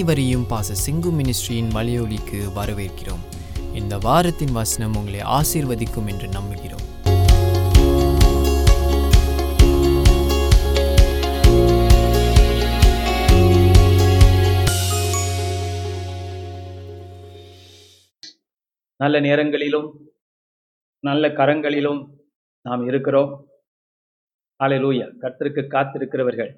[0.00, 3.22] அனைவரையும் பாச சிங்கு மினிஸ்ட்ரியின் மலையொலிக்கு வரவேற்கிறோம்.
[3.74, 6.86] இந்த வாரத்தின் வசனம் உங்களை ஆசீர்வதிக்கும் என்று நம்புகிறோம்.
[18.96, 20.10] நல்ல நேரங்களிலும்
[21.00, 22.06] நல்ல கரங்களிலும்
[22.62, 23.48] நாம் இருக்கிறோம்.
[24.64, 26.52] ஹalleluya கர்த்தருக்கு காத்திருக்கிறவர்கள்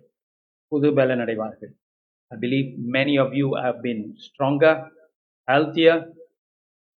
[0.69, 1.77] புது பலன் அடைவார்கள்
[2.33, 4.75] I believe many of you have been stronger,
[5.49, 5.97] healthier,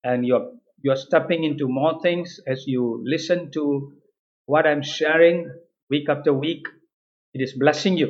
[0.03, 0.47] and you're
[0.83, 3.63] you're stepping into more things as you listen to
[4.49, 5.37] what I'm sharing
[5.91, 6.65] week after week.
[7.35, 8.09] It is blessing you.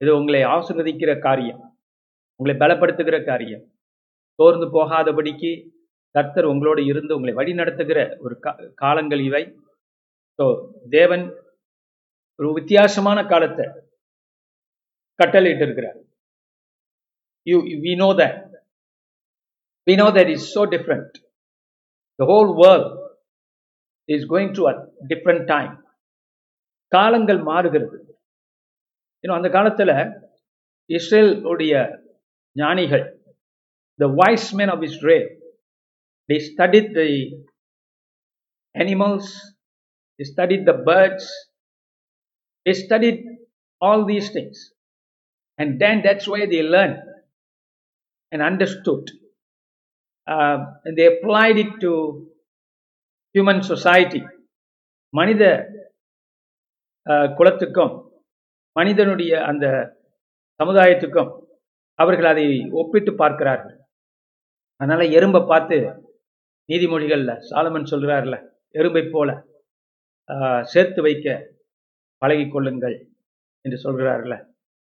[0.00, 1.58] இது உங்களை ஆசிர்வதிக்கிற காரியம்
[2.40, 3.64] உங்களை பலப்படுத்துகிற காரியம்
[4.38, 5.50] சோர்ந்து போகாதபடிக்கு
[6.14, 8.34] கர்த்தர் உங்களோடு இருந்து உங்களை வழி நடத்துகிற ஒரு
[8.74, 9.42] காலங்கள் இவை
[10.38, 10.44] ஸோ
[10.96, 11.24] தேவன்
[12.38, 13.66] ஒரு வித்தியாசமான காலத்தை
[15.20, 15.98] கட்டளையிட்டு இருக்கிறார்
[17.46, 18.38] you we know that
[19.86, 21.14] we know that is so different
[22.18, 22.88] the whole world
[24.08, 24.74] is going to a
[25.12, 25.74] different time
[26.92, 27.98] காலங்கள் மாறுகிறது
[29.24, 29.94] இன்னும் அந்த காலத்தில்
[30.90, 31.74] இஸ்ரேலுடைய
[32.56, 33.04] ஞானிகள்
[34.00, 35.28] the wise men of Israel
[36.28, 37.08] they studied the
[38.74, 39.54] animals,
[40.20, 41.30] they studied the birds,
[42.66, 43.24] they studied
[43.82, 44.06] all.
[45.60, 46.98] And then that's why they learned
[48.32, 49.04] and understood.
[50.26, 51.92] Uh, and they applied it to
[53.34, 54.22] human society.
[55.14, 55.44] மனித
[57.06, 57.94] uh, குலத்துக்கும்
[58.76, 59.66] மனிதனுடைய அந்த
[60.60, 61.30] சமுதாயத்துக்கும்
[61.98, 62.44] அவர்கள் அதை
[62.80, 63.76] ஒப்பிட்டு பார்க்கிறார்கள்.
[64.80, 65.78] அதனால எறும்பை பார்த்து
[66.68, 68.36] நீதிமொழிகளில் சாலமன் சொல்கிறார்ல
[68.78, 69.30] எறும்பை போல
[70.28, 71.28] uh, சேர்த்து வைக்க
[72.22, 72.96] பழகிக்கொள்ளுங்கள்
[73.64, 74.34] என்று சொல்கிறார்கள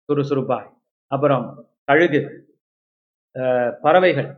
[0.10, 0.68] சுறுசுறுப்பாய்.
[1.12, 1.46] அப்புறம்
[1.84, 2.22] கழுகு
[3.86, 4.30] பறவைகள்.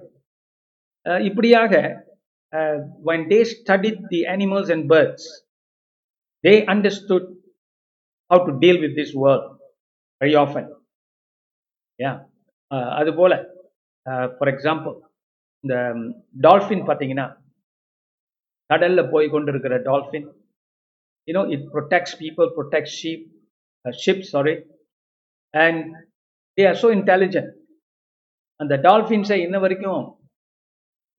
[1.29, 1.73] இப்படியாக
[2.53, 5.23] ah, when they studied the animals and birds
[6.43, 7.25] they understood
[8.31, 9.45] how to deal with this world
[10.21, 10.65] very often.
[11.99, 12.15] Yeah.
[14.37, 14.95] For example
[15.63, 15.75] இந்த
[16.41, 17.25] டால்ஃபின் பார்த்தீங்கன்னா
[18.69, 20.27] கடலில் போய் கொண்டிருக்கிற dolphin
[21.27, 23.25] you know it protects people protect sheep
[23.85, 24.53] ship sorry
[25.53, 25.81] and
[26.57, 27.51] they are so intelligent
[28.59, 30.01] அந்த டால்ஃபின்ஸை இன்ன வரைக்கும்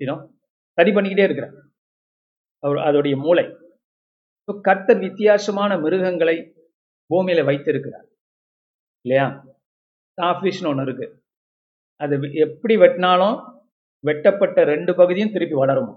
[0.00, 0.16] you know
[0.78, 1.54] சரி பண்ணிக்கிட்டே இருக்கிறார்.
[2.62, 3.44] அவர் அதோடைய மூளை.
[4.48, 6.36] ஸோ கர்த்தர் வித்தியாசமான மிருகங்களை
[7.10, 8.06] பூமியில் வைத்திருக்கிறார்.
[9.04, 9.26] இல்லையா?
[10.12, 11.14] ஸ்டாஃபிஷ்னு ஒன்று இருக்குது
[12.00, 12.14] அது
[12.46, 13.36] எப்படி வெட்டினாலும்
[14.04, 15.94] வெட்டப்பட்ட ரெண்டு பகுதியும் திருப்பி வளருமா?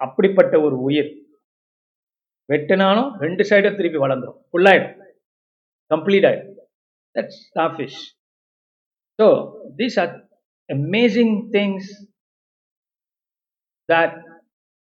[0.00, 1.10] அப்படிப்பட்ட ஒரு உயிர்.
[2.48, 4.96] வெட்டினாலும் ரெண்டு சைடும் திருப்பி வளர்ந்துடும் ஃபுல்லாயிடும்
[5.94, 6.58] கம்ப்ளீட் ஆயிடும்
[7.16, 8.00] that's starfish
[9.18, 9.28] so
[9.80, 10.12] these are
[10.68, 11.90] amazing things
[13.88, 14.18] that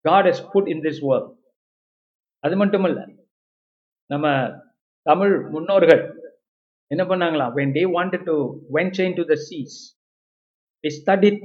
[0.06, 1.28] God has put in this world.
[2.44, 3.04] அது மட்டும் இல்லை
[4.10, 4.28] நம்ம
[5.06, 6.02] தமிழ் முன்னோர்கள்
[6.92, 7.46] என்ன பண்ணாங்களா?
[7.58, 8.36] When they wanted to
[8.78, 9.76] when chain to the seas
[10.84, 11.38] the studied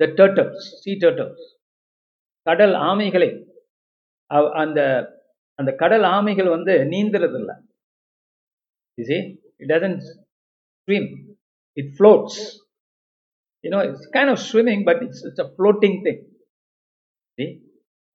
[0.00, 1.44] the turtles sea turtles
[2.46, 3.30] கடல் ஆமைகளை
[4.62, 4.80] அந்த
[5.58, 7.56] அந்த கடல் ஆமைகள் வந்து நீந்துறதில்லை.
[8.98, 9.20] You see?
[9.62, 10.02] It doesn't
[10.88, 11.04] swim.
[11.76, 12.36] It floats.
[13.64, 16.20] You know it's kind of swimming but it's, it's a floating thing.
[17.38, 17.50] See?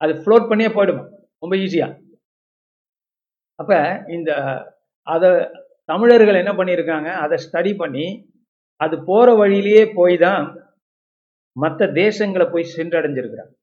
[0.01, 1.03] அது float பண்ணியே போயிடுமா?
[1.43, 1.97] ரொம்ப ஈஸியாக
[3.61, 3.77] அப்போ
[4.15, 4.31] இந்த
[5.13, 5.29] அதை
[5.91, 8.05] தமிழர்கள் என்ன பண்ணியிருக்காங்க அதை ஸ்டடி பண்ணி
[8.83, 10.45] அது போகிற வழியிலேயே போய் தான்
[11.63, 13.53] மற்ற தேசங்களை போய் சென்றடைஞ்சிருக்கிறாங்க.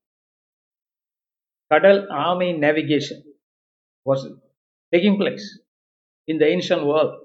[1.72, 3.22] கடல் ஆமை நேவிகேஷன்
[4.10, 4.24] வாஸ்
[4.92, 5.48] டேக்கிங் பிளேஸ்
[6.28, 7.16] இந்த ஏன்ஷியன் வேர்ல்ட்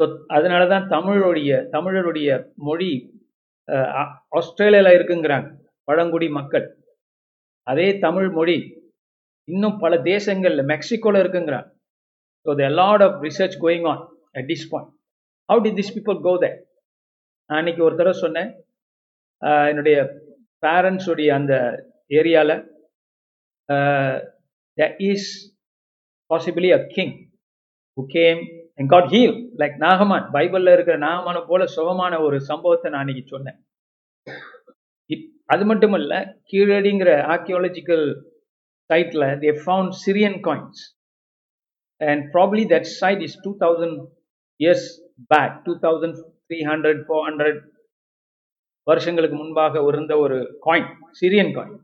[0.00, 2.90] ஸோ அதனால தான் தமிழுடைய தமிழருடைய மொழி
[4.30, 5.48] ஆஸ்திரேலியாவில் ஆ- இருக்குங்கிறாங்க
[5.88, 6.66] பழங்குடி மக்கள்.
[7.66, 8.56] அதே தமிழ் மொழி
[9.48, 11.68] இன்னும் பல தேசங்களில் மெக்சிகோவில் இருக்குங்கிறாங்க.
[12.46, 14.02] So the lot of research going on
[14.32, 14.90] at this point
[15.48, 16.50] how did this people go they
[17.50, 18.50] நான் இன்னைக்கு ஒரு தடவை சொன்னேன்.
[19.70, 19.96] என்னுடைய
[20.62, 21.54] பேரண்ட்ஸுடைய அந்த
[22.10, 22.56] ஏரியாவில்
[24.78, 25.30] there is
[26.30, 27.14] possibly a king
[27.98, 29.50] who came and got healed.
[29.56, 33.66] Like நாகமான் பைபிள்ல இருக்கிற நாகமான போல சுகமான ஒரு சம்பவத்தை நான் அன்னைக்கு சொன்னேன்.
[35.06, 38.22] இப்- அது மட்டும் இல்ல கீழடிங்கிற ஆர்கியாலஜிக்கல்
[38.90, 40.78] சைட்ல they found syrian coins.
[41.98, 44.06] And probably that site is 2000
[44.64, 47.72] years back 2300 400
[48.82, 51.78] வருஷங்களுக்கு முன்பாக இருந்த ஒரு coin Syrian coin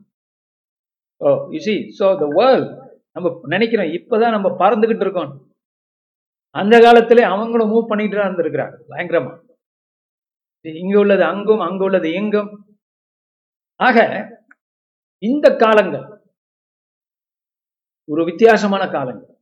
[1.17, 5.44] oh you see so the world நம்ம நினைக்கிறோம் இப்பதான் நம்ம பறந்துகிட்டு இருக்கோம்.
[6.55, 9.33] அந்த காலத்திலே அவங்களும் மூவ் பண்ணிட்டு தான் இருந்திருக்கிறாங்க பயங்கரமா.
[10.81, 12.51] இங்க உள்ளது அங்கும் அங்கு உள்ளது எங்கும்
[13.87, 13.97] ஆக
[15.23, 16.05] இந்த காலங்கள்
[18.09, 19.33] ஒரு வித்தியாசமான காலங்கள்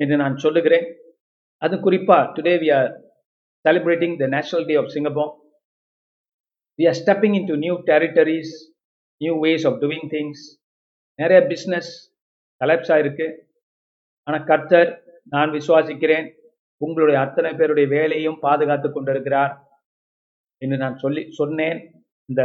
[0.00, 0.86] என்று நான் சொல்லுகிறேன்.
[1.62, 2.90] அது குறிப்பா today we are
[3.64, 5.32] celebrating the national day of Singapore
[6.78, 8.52] we are stepping into new territories
[9.20, 10.44] new ways of doing things
[11.20, 11.90] நிறைய பிஸ்னஸ்
[12.60, 13.28] கலப்ஸாக இருக்கு.
[14.26, 14.90] ஆனால் கர்த்தர்
[15.34, 16.26] நான் விசுவாசிக்கிறேன்.
[16.84, 19.54] உங்களுடைய அத்தனை பேருடைய வேலையும் பாதுகாத்து கொண்டிருக்கிறார்
[20.62, 21.78] என்று நான் சொல்லி சொன்னேன்.
[22.28, 22.42] இந்த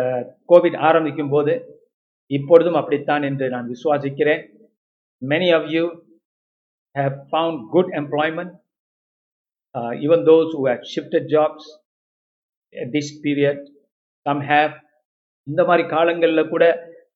[0.51, 1.53] கோவிட் ஆரம்பிக்கும் போது
[2.31, 4.43] இப்பொழுதும் அப்படித்தான் என்று நான் விசுவாசிக்கிறேன்.
[5.21, 5.83] Many of you
[6.95, 8.53] have found good employment
[9.75, 9.91] uh,
[10.29, 11.69] those who who shifted jobs
[12.95, 13.61] this period
[14.25, 14.73] some have
[15.47, 16.63] இந்த மாதிரி காலங்களில் கூட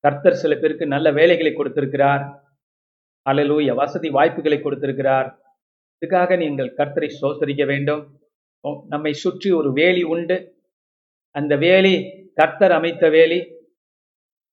[0.04, 2.24] கர்த்தர் சில பேருக்கு நல்ல வேலைகளை கொடுத்திருக்கிறார்.
[3.26, 5.28] அலலூய வசதி வாய்ப்புகளை கொடுத்திருக்கிறார்.
[6.02, 8.02] இதுக்காக நீங்கள் கர்த்தரை சோசரிக்க வேண்டும்.
[8.92, 10.36] நம்மை சுற்றி ஒரு வேலி உண்டு.
[11.34, 11.94] அந்த வேலி
[12.40, 13.38] கர்த்தர் அமைத்த வேலி.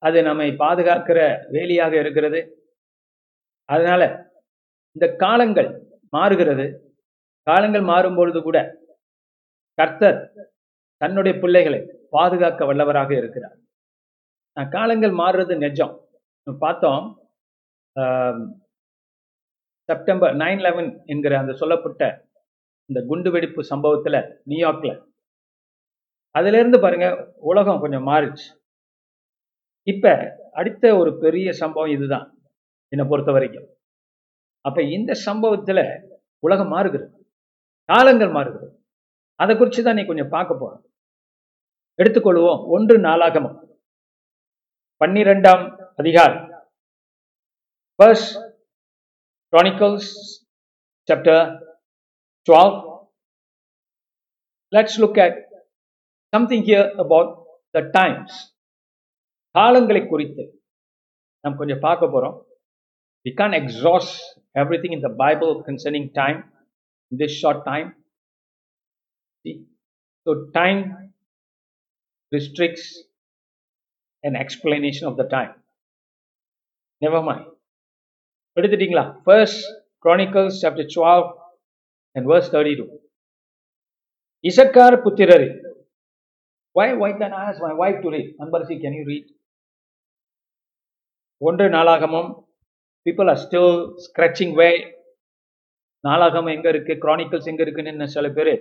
[0.02, 1.18] அது நம்மை பாதுகாக்கிற
[1.54, 2.40] வேலியாக இருக்கிறது.
[3.68, 4.02] அதனால
[4.96, 5.70] இந்த காலங்கள்
[6.12, 6.66] மாறுகிறது.
[7.46, 8.58] காலங்கள் மாறும் பொழுது கூட
[9.78, 10.18] கர்த்தர்
[11.02, 11.80] தன்னுடைய பிள்ளைகளை
[12.16, 13.56] பாதுகாக்க வல்லவராக இருக்கிறார்.
[14.76, 15.94] காலங்கள் மாறுறது நெஜம்.
[16.64, 17.06] பார்த்தோம்
[19.88, 22.02] செப்டம்பர் நைன் லெவன் என்கிற அந்த சொல்லப்பட்ட
[22.90, 24.16] இந்த குண்டுவெடிப்பு சம்பவத்துல
[24.48, 24.92] நியூயார்க்ல.
[26.30, 28.46] அதுல இருந்து பாருங்க உலகம் கொஞ்சம் மாறிச்சு
[29.82, 30.12] இப்ப
[30.52, 32.26] அடுத்த ஒரு பெரிய சம்பவம் இதுதான்
[32.88, 33.66] என்னை பொறுத்த வரைக்கும்.
[34.60, 35.80] அப்ப இந்த சம்பவத்துல
[36.38, 37.28] உலகம் மாறுகிறது.
[37.88, 38.68] காலங்கள் மாறுகிறது.
[39.40, 40.84] அதை குறித்து தான் நீ கொஞ்சம் பார்க்க போகிறோம்
[41.98, 43.58] எடுத்துக்கொள்வோம் ஒன்று நாளாகமம்.
[45.00, 45.64] பன்னிரெண்டாம்
[45.96, 46.42] அதிகாரம்.
[47.98, 48.53] First
[49.54, 50.44] Chronicles
[51.06, 51.60] chapter
[52.46, 53.06] 12.
[54.72, 55.34] Let's look at
[56.34, 57.28] something here about
[57.72, 58.32] the times.
[59.54, 60.44] காலங்களை குறித்து
[61.44, 62.36] நாம் கொஞ்சம் பார்க்க போறோம்
[63.26, 64.12] we can't exhaust
[64.62, 66.40] everything in the Bible concerning time
[67.10, 67.88] in this short time.
[69.42, 69.56] See?
[70.24, 70.30] So,
[70.60, 70.82] time
[72.32, 72.86] restricts
[74.22, 75.54] an explanation of the time.
[77.00, 77.53] Never mind.
[78.56, 79.60] எடுத்துட்டீங்களா First
[80.04, 81.22] Chronicles chapter 12
[82.16, 82.86] and verse 32.
[84.44, 85.50] Issachar புத்திரரே
[86.76, 88.28] Why, why can I ask my wife to read?
[88.42, 89.26] Anbarsi, can you read?
[91.40, 92.28] ஒன்று நாளாகமும்
[93.06, 93.72] people are still
[94.04, 94.68] scratching way
[96.04, 98.52] நாளாகம் எங்க இருக்கு Chronicles எங்க இருக்குன்னு சில பேர்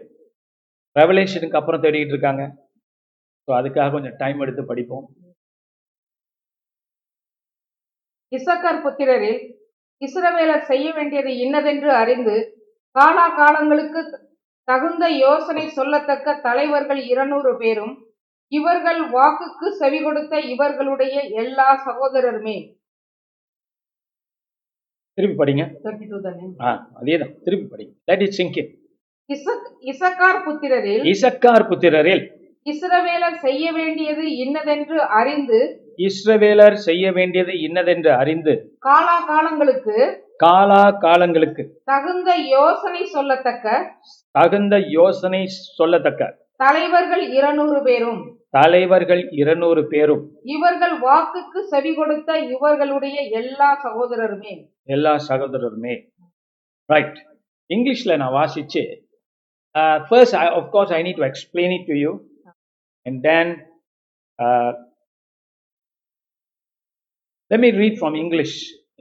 [0.95, 2.43] ரெவலேஷனுக்கு அப்புறம் தேடிக்கிட்டு இருக்காங்க
[3.47, 5.05] ஸோ அதுக்காக கொஞ்சம் டைம் எடுத்து படிப்போம்
[8.31, 9.39] இசக்கார் புத்திரரில்
[10.05, 12.35] இஸ்ரவேலர் செய்ய வேண்டியது இன்னதென்று அறிந்து
[12.91, 14.01] காலா காலங்களுக்கு
[14.63, 17.93] தகுந்த யோசனை சொல்லத்தக்க தலைவர்கள் இருநூறு பேரும்
[18.47, 22.77] இவர்கள் வாக்குக்கு செவி கொடுத்த இவர்களுடைய எல்லா சகோதரருமே.
[25.13, 25.63] திருப்பி படிங்க.
[25.83, 26.45] 32 தானே?
[26.61, 27.33] ஆ அதேதான்.
[27.43, 27.93] திருப்பி படிங்க.
[28.11, 28.71] தட் இஸ் சிங்கிங்
[29.29, 32.23] இசக் இசக்கார் புத்திரரில் இசக்கார் புத்திரரில்.
[32.65, 35.59] இஸ்ரவேலர் செய்ய வேண்டியது இன்னதென்று அறிந்து
[35.97, 39.95] இஸ்ரவேலர் செய்ய வேண்டியது இன்னதென்று அறிந்து காலா காலங்களுக்கு
[40.37, 43.67] காலா காலங்களுக்கு தகுந்த யோசனை சொல்லத்தக்க
[44.31, 45.43] தகுந்த யோசனை
[45.79, 48.19] சொல்லத்தக்க தலைவர்கள் இருநூறு பேரும்.
[48.49, 50.23] தலைவர்கள் இருநூறு பேரும்.
[50.43, 54.53] இவர்கள் வாக்குக்கு செவி கொடுத்த இவர்களுடைய எல்லா சகோதரருமே.
[54.83, 55.95] எல்லா சகோதரருமே.
[56.89, 57.17] ரைட்
[57.69, 58.83] இங்கிலீஷ்ல நான் வாசிச்சு
[60.09, 62.11] first of course I need to explain it to you
[63.05, 63.51] and then
[67.53, 68.55] let me read from english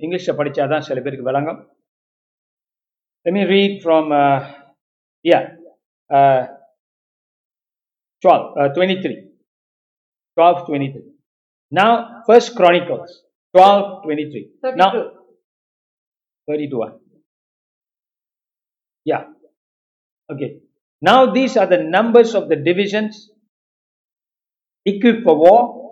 [0.04, 1.61] இங்கிலீஷை படிச்சாதான் சில பேருக்கு விளங்கும்
[3.25, 4.38] let me read from uh,
[5.30, 5.42] yeah
[6.16, 6.42] uh,
[8.23, 9.12] 12 uh, 23
[10.37, 11.02] 12 23
[11.80, 11.90] now
[12.28, 13.12] first chronicles
[13.54, 14.44] 12 23
[14.82, 15.23] now 32.
[16.49, 16.99] 32 one.
[19.04, 19.25] Yeah.
[20.30, 20.61] Okay.
[21.00, 23.30] Now these are the numbers of the divisions
[24.85, 25.91] equipped for war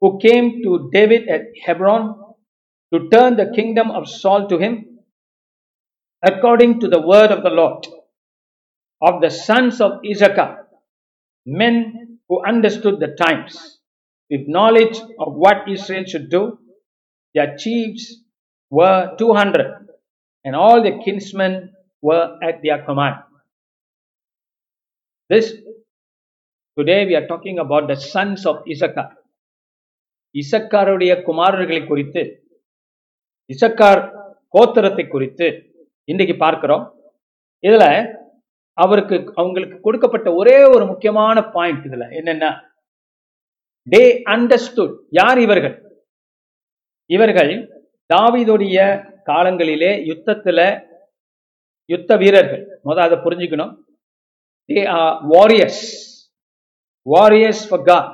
[0.00, 2.16] who came to David at Hebron
[2.92, 4.98] to turn the kingdom of Saul to him
[6.22, 7.86] according to the word of the Lord
[9.02, 10.66] of the sons of Issachar,
[11.46, 13.78] men who understood the times
[14.30, 16.58] with knowledge of what Israel should do.
[17.34, 18.16] Their chiefs
[18.70, 19.86] were 200
[20.44, 23.16] and all their kinsmen were at their command.
[25.28, 25.52] This,
[26.78, 29.10] today we are talking about the sons of Issachar.
[30.34, 32.22] இசக்காருடைய குமாரர்களை குறித்து
[33.50, 34.02] இசக்கார்
[34.54, 35.46] கோத்திரத்தை குறித்து
[36.04, 36.84] இன்றைக்கு பார்க்கிறோம்.
[37.66, 37.84] இதுல
[38.78, 42.50] அவருக்கு அவங்களுக்கு கொடுக்கப்பட்ட ஒரே ஒரு முக்கியமான பாயிண்ட் இதுல என்னன்னா
[43.86, 44.02] தே
[44.34, 45.76] அண்டர்ஸ்டுட் யார் இவர்கள்?
[47.06, 47.52] இவர்கள்
[48.10, 48.78] தாவிதுடைய
[49.30, 50.60] காலங்களிலே யுத்தத்துல
[51.90, 52.62] யுத்த வீரர்கள்.
[52.84, 53.72] முத அதை புரிஞ்சுக்கணும்.
[54.68, 55.84] They are warriors
[57.06, 58.10] warriors for God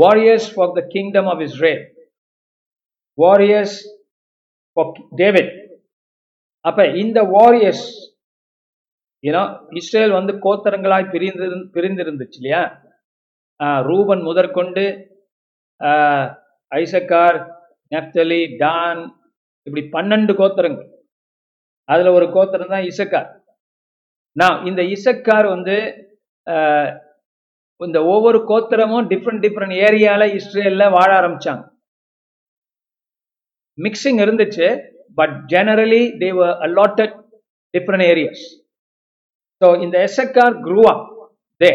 [0.00, 1.82] warriors for the kingdom of Israel
[3.18, 3.78] warriors
[4.76, 4.90] for
[5.22, 5.52] David
[6.64, 7.86] அப்ப இந்த வாரியர்ஸ்
[9.24, 9.42] ஏன்னா
[9.80, 12.60] இஸ்ரேல் வந்து கோத்தரங்களாய் பிரிந்து பிரிந்திருந்துச்சு இல்லையா?
[13.88, 14.84] ரூபன் முதற்கொண்டு
[16.72, 17.38] ஐசக்கார்
[17.92, 19.00] நெப்தலி டான்
[19.66, 20.88] இப்படி பன்னெண்டு கோத்தரங்கள்.
[21.88, 23.28] அதுல ஒரு கோத்தரம் தான் இசக்கார்.
[24.36, 25.76] நான் இந்த இசக்கார் வந்து
[27.80, 31.64] இந்த ஒவ்வொரு கோத்திரமும் டிஃப்ரெண்ட் டிஃப்ரெண்ட் ஏரியாவில் இஸ்ரேலில் வாழ ஆரம்பிச்சாங்க
[33.78, 34.68] மிக்சிங் இருந்துச்சு
[35.18, 37.14] but generally they allotted
[37.74, 38.44] different areas
[39.62, 40.94] so இந்த Issachar குரூவா
[41.60, 41.70] they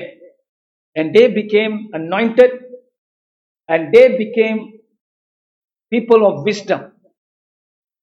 [0.96, 2.56] and they became anointed
[3.70, 4.62] and they became
[5.92, 6.86] people of wisdom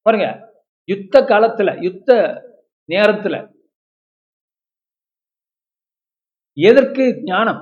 [0.07, 0.27] பாருங்க
[0.89, 2.11] யுத்த காலத்தில் யுத்த
[2.89, 3.39] நேரத்தில்
[6.57, 7.61] எதற்கு ஞானம்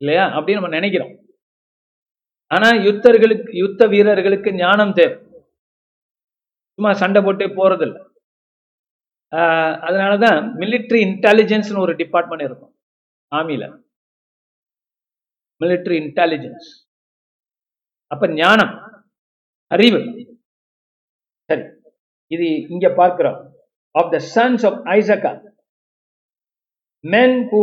[0.00, 0.24] இல்லையா?
[0.26, 1.14] அப்படின்னு நம்ம நினைக்கிறோம்.
[2.54, 5.16] ஆனா யுத்தர்களுக்கு யுத்த வீரர்களுக்கு ஞானம் தேவை.
[6.74, 7.98] சும்மா சண்டை போட்டே போறதில்ல.
[9.88, 12.74] அதனாலதான் மிலிட்ரி இன்டெலிஜென்ஸ்னு ஒரு டிபார்ட்மெண்ட் இருக்கும்
[13.36, 13.64] ஆர்மியில
[15.64, 16.68] மிலிட்ரி இன்டெலிஜென்ஸ்
[18.06, 18.74] அப்ப ஞானம்
[19.74, 20.00] அறிவு.
[21.48, 21.62] சரி
[22.34, 23.40] இது இங்க பார்க்கிறோம்.
[23.98, 25.46] Of the sons of Issachar
[27.04, 27.60] men who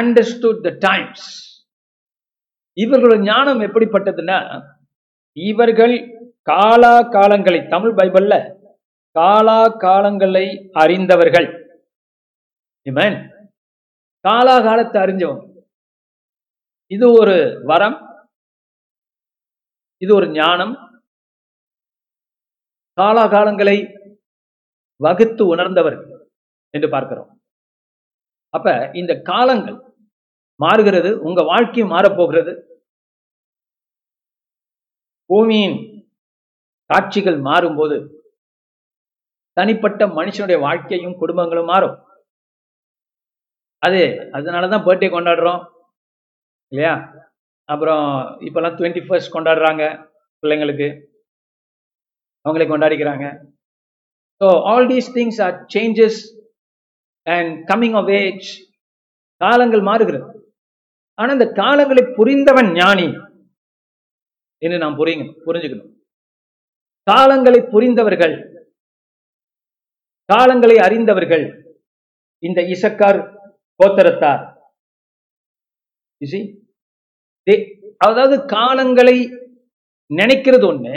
[0.00, 1.22] understood the times.
[2.76, 4.38] இவர்களோட ஞானம் எப்படிப்பட்டதுன்னா
[5.32, 5.94] இவர்கள்
[6.42, 8.54] காலா காலங்களை தமிழ் பைபிள்ல
[9.16, 11.78] காலா காலங்களை அறிந்தவர்கள்.
[12.86, 13.14] காலா
[14.24, 15.44] காலாகாலத்தை அறிஞ்சவங்க.
[16.86, 17.98] இது ஒரு வரம்.
[19.98, 20.74] இது ஒரு ஞானம்.
[22.92, 23.76] காலா காலங்களை
[24.96, 26.28] வகுத்து உணர்ந்தவர்கள்
[26.70, 27.40] என்று பார்க்கிறோம்.
[28.48, 29.85] அப்ப இந்த காலங்கள்
[30.60, 32.52] மாறுகிறது உங்க வாழ்க்கையும் மாறப்போகிறது.
[35.30, 35.78] பூமியின்
[36.90, 37.96] காட்சிகள் மாறும்போது
[39.56, 41.96] தனிப்பட்ட மனுஷனுடைய வாழ்க்கையும் குடும்பங்களும் மாறும்.
[43.82, 44.02] அது
[44.36, 45.60] அதனாலதான் பர்த்டே கொண்டாடுறோம்.
[46.72, 46.94] இல்லையா?
[47.68, 48.06] அப்புறம்
[48.46, 49.84] இப்பெல்லாம் டுவெண்ட்டி ஃபர்ஸ்ட் கொண்டாடுறாங்க
[50.42, 50.88] பிள்ளைங்களுக்கு.
[52.44, 53.26] அவங்களே கொண்டாடிக்கிறாங்க.
[54.40, 56.20] So all these things are changes
[57.26, 58.48] and coming of age
[59.40, 60.26] காலங்கள் மாறுகிறது.
[61.20, 63.06] ஆனா இந்த காலங்களை புரிந்தவன் ஞானி
[64.62, 65.92] என்று நாம் புரியுங்க புரிஞ்சுக்கணும்.
[67.10, 68.34] காலங்களை புரிந்தவர்கள்
[70.32, 71.44] காலங்களை அறிந்தவர்கள்
[72.42, 73.18] இந்த இசக்கார்
[73.80, 74.42] கோத்தரத்தார்.
[78.06, 79.16] அதாவது காலங்களை
[80.10, 80.94] நினைக்கிறது ஒண்ணு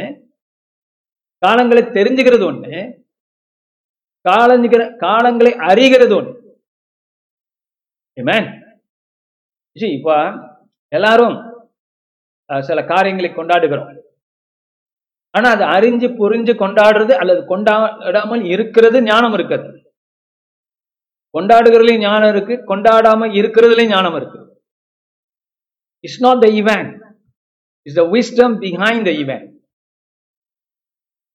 [1.45, 2.77] காலங்களை தெரிஞ்சுக்கிறது ஒண்ணு
[4.29, 6.33] காலஞ்சுகிற காலங்களை அறிகிறது ஒண்ணு.
[9.75, 10.13] ஜி இப்போ இப்ப
[10.97, 11.35] எல்லாரும்
[12.67, 13.89] சில காரியங்களை கொண்டாடுகிறோம்.
[15.38, 19.69] ஆனா அது அறிஞ்சு புரிஞ்சு கொண்டாடுறது அல்லது கொண்டாடாமல் இருக்கிறது ஞானம் இருக்கிறது
[21.38, 24.39] கொண்டாடுகிறதுலையும் ஞானம் இருக்கு கொண்டாடாம இருக்கிறதுலயும் ஞானம் இருக்கு.
[26.05, 26.93] It's not the event
[27.88, 29.47] is the wisdom behind the event.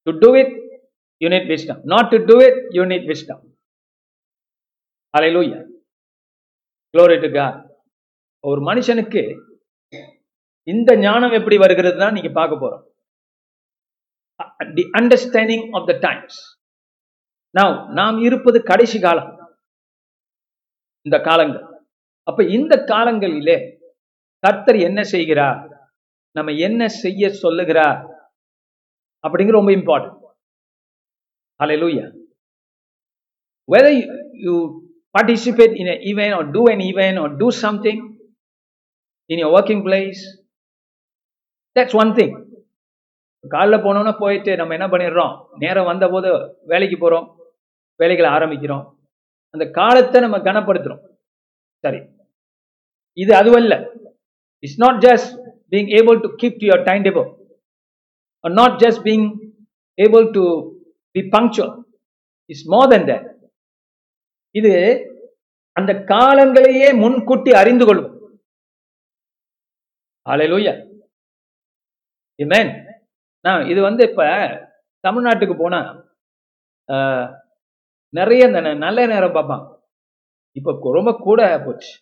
[0.07, 0.51] To do it
[1.21, 1.77] you need wisdom.
[1.93, 3.41] Not to do it you need God
[5.13, 5.61] hallelujah
[6.93, 7.55] glory to god
[8.49, 9.23] ஒரு மனுஷனுக்கு
[10.67, 12.83] இந்த ஞானம் எப்படி வருகிறது தான் நீங்க பார்க்க போறோம்.
[14.77, 16.39] The understanding of the times
[17.55, 19.29] நான் நாம் இருப்பது கடைசி காலம்.
[21.05, 21.65] இந்த காலங்கள்.
[22.27, 23.57] அப்ப இந்த காலங்களிலே
[24.43, 25.59] கர்த்தர் என்ன செய்கிறார்?
[26.35, 27.99] நம்ம என்ன செய்ய சொல்லுகிறார்?
[29.23, 30.17] அப்படிங்கிற ரொம்ப important
[31.83, 32.05] hallelujah
[33.69, 33.95] whether
[34.45, 34.55] you
[35.15, 38.01] participate in an or do an an or do something
[39.31, 40.21] in your working place,
[41.79, 42.43] that's one thing.
[43.49, 45.47] காலைல போனோம்னா போயிட்டு நம்ம என்ன பண்ணிடுறோம்?
[45.57, 47.35] நேரம் வந்த போது வேலைக்கு போறோம்.
[47.95, 48.93] வேலைகளை ஆரம்பிக்கிறோம்.
[49.49, 51.01] அந்த காலத்தை நம்ம கனப்படுத்துறோம்.
[51.77, 51.99] சரி.
[53.13, 53.91] இது அதுவல்ல.
[54.59, 57.43] It's not just being able to keep to your timetable
[58.51, 59.53] not just being
[60.01, 60.73] able to
[61.11, 61.83] be punctual
[62.45, 63.33] it's more then than
[64.51, 64.73] இது
[65.71, 68.14] அந்த காலங்களையே முன்கூட்டி அறிந்து கொள்ளும்.
[70.29, 71.03] ஹalleluya
[72.43, 72.93] amen.
[73.41, 74.23] நான் இது வந்து இப்ப
[75.07, 76.03] தமிழ்நாட்டுக்கு போனா
[78.09, 79.81] நிறைய ந- நல்ல நேரம் பார்ப்பான்.
[80.51, 81.99] இப்ப ரொம்ப கூட போச்சு.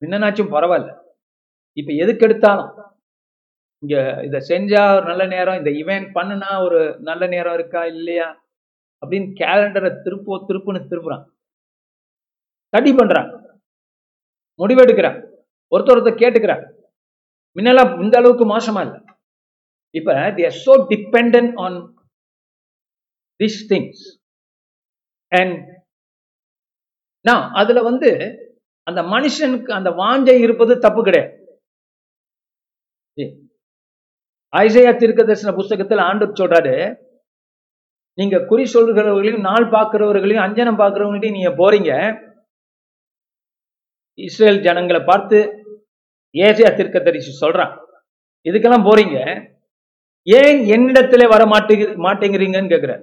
[0.00, 1.02] முன்னனாச்சும் பரவாயில்ல.
[1.72, 2.82] இப்ப எதுக்கு எடுத்தாலும்
[3.82, 8.44] இங்க இதை செஞ்சா ஒரு நல்ல நேரம் இந்த இவெண்ட் பண்ணுனா ஒரு நல்ல நேரம் இருக்கா இல்லையா
[9.06, 11.24] அப்படின்னு கேலண்டரை திருப்போ திருப்புன்னு திருப்புறான்.
[12.44, 13.58] ஸ்டடி பண்றான்.
[14.58, 15.30] முடிவெடுக்கிறான்.
[15.70, 16.78] ஒருத்தர் ஒருத்தர் கேட்டுக்கிறான்.
[17.56, 19.00] முன்னெல்லாம் இந்த அளவுக்கு மோசமா இல்லை.
[19.98, 21.78] இப்ப they are so depend on
[23.40, 24.04] this things
[25.32, 25.58] and
[27.28, 28.10] நான் அதுல வந்து
[28.86, 31.32] அந்த மனுஷனுக்கு அந்த வாஞ்சை இருப்பது தப்பு கிடையாது.
[34.52, 36.74] ஐசையா தீர்க்க தரிசன புஸ்தகத்தில் ஆண்டு சொல்றாரு
[38.18, 41.90] நீங்க குறி சொல்கிறவர்களையும் நாள் பார்க்கிறவர்களையும் அஞ்சனம் பார்க்கிறவங்களையும் நீங்க போறீங்க.
[44.26, 45.38] இஸ்ரேல் ஜனங்களை பார்த்து
[46.34, 47.72] ஏசியா தீர்க்க தரிசி சொல்றான்.
[48.44, 49.16] இதுக்கெல்லாம் போறீங்க.
[50.26, 52.94] ஏன் என்னிடத்துல வர மாட்டேங்க மாட்டேங்கிறீங்கன்னு கேக்குற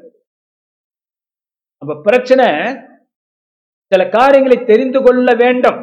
[1.82, 2.46] அப்ப பிரச்சனை
[3.92, 5.80] சில காரியங்களை தெரிந்து கொள்ள வேண்டும்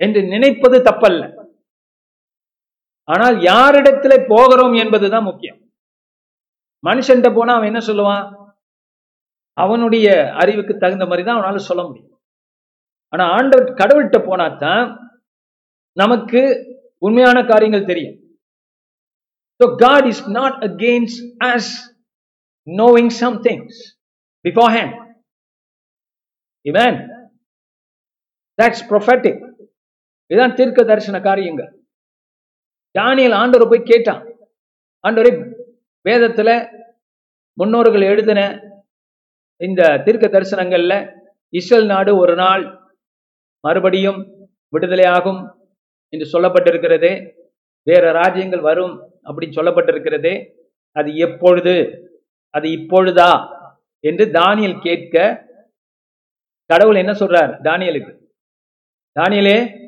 [0.00, 1.22] என்று நினைப்பது தப்பல்ல.
[3.08, 5.58] ஆனால் யாரிடத்துல போகிறோம் என்பதுதான் முக்கியம்.
[6.86, 8.24] மனுஷன்ட்ட போனா அவன் என்ன சொல்லுவான்?
[9.52, 10.08] அவனுடைய
[10.42, 12.10] அறிவுக்கு தகுந்த மாதிரி தான் அவனால சொல்ல முடியும்.
[13.08, 15.03] ஆனா ஆண்டவர் கடவுள்கிட்ட போனாதான்
[15.96, 16.42] நமக்கு
[16.98, 18.18] உண்மையான காரியங்கள் தெரியும்
[19.60, 21.66] So God is not against us
[22.66, 23.72] knowing some things
[24.44, 24.92] beforehand.
[26.66, 26.94] Amen.
[28.58, 29.36] That's prophetic.
[30.30, 31.70] இதுதான் தீர்க்க தரிசன காரியங்கள்
[32.94, 34.22] தானியல் ஆண்டவர் போய் கேட்டான்
[35.04, 35.32] ஆண்டவரை
[36.04, 36.50] வேதத்துல
[37.58, 38.40] முன்னோர்கள் எழுதின
[39.60, 40.94] இந்த தீர்க்க தரிசனங்கள்ல
[41.52, 42.64] இஸ்ரேல் நாடு ஒரு நாள்
[43.64, 44.20] மறுபடியும்
[44.72, 45.42] விடுதலையாகும்
[46.08, 47.32] என்று சொல்லப்பட்டிருக்கிறது.
[47.82, 48.94] வேற ராஜ்யங்கள் வரும்
[49.24, 50.32] அப்படின்னு சொல்லப்பட்டிருக்கிறது.
[50.92, 51.74] அது எப்பொழுது?
[52.50, 53.62] அது இப்பொழுதா?
[54.00, 55.46] என்று தானியல் கேட்க
[56.66, 58.12] கடவுள் என்ன சொல்றார் தானியலுக்கு?
[59.20, 59.82] தானியலே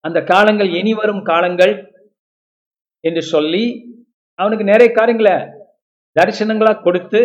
[0.00, 1.74] அந்த காலங்கள் இனி வரும் காலங்கள்
[3.00, 3.64] என்று சொல்லி
[4.34, 5.32] அவனுக்கு நிறைய காரியங்களை
[6.16, 7.20] தரிசனங்களா கொடுத்து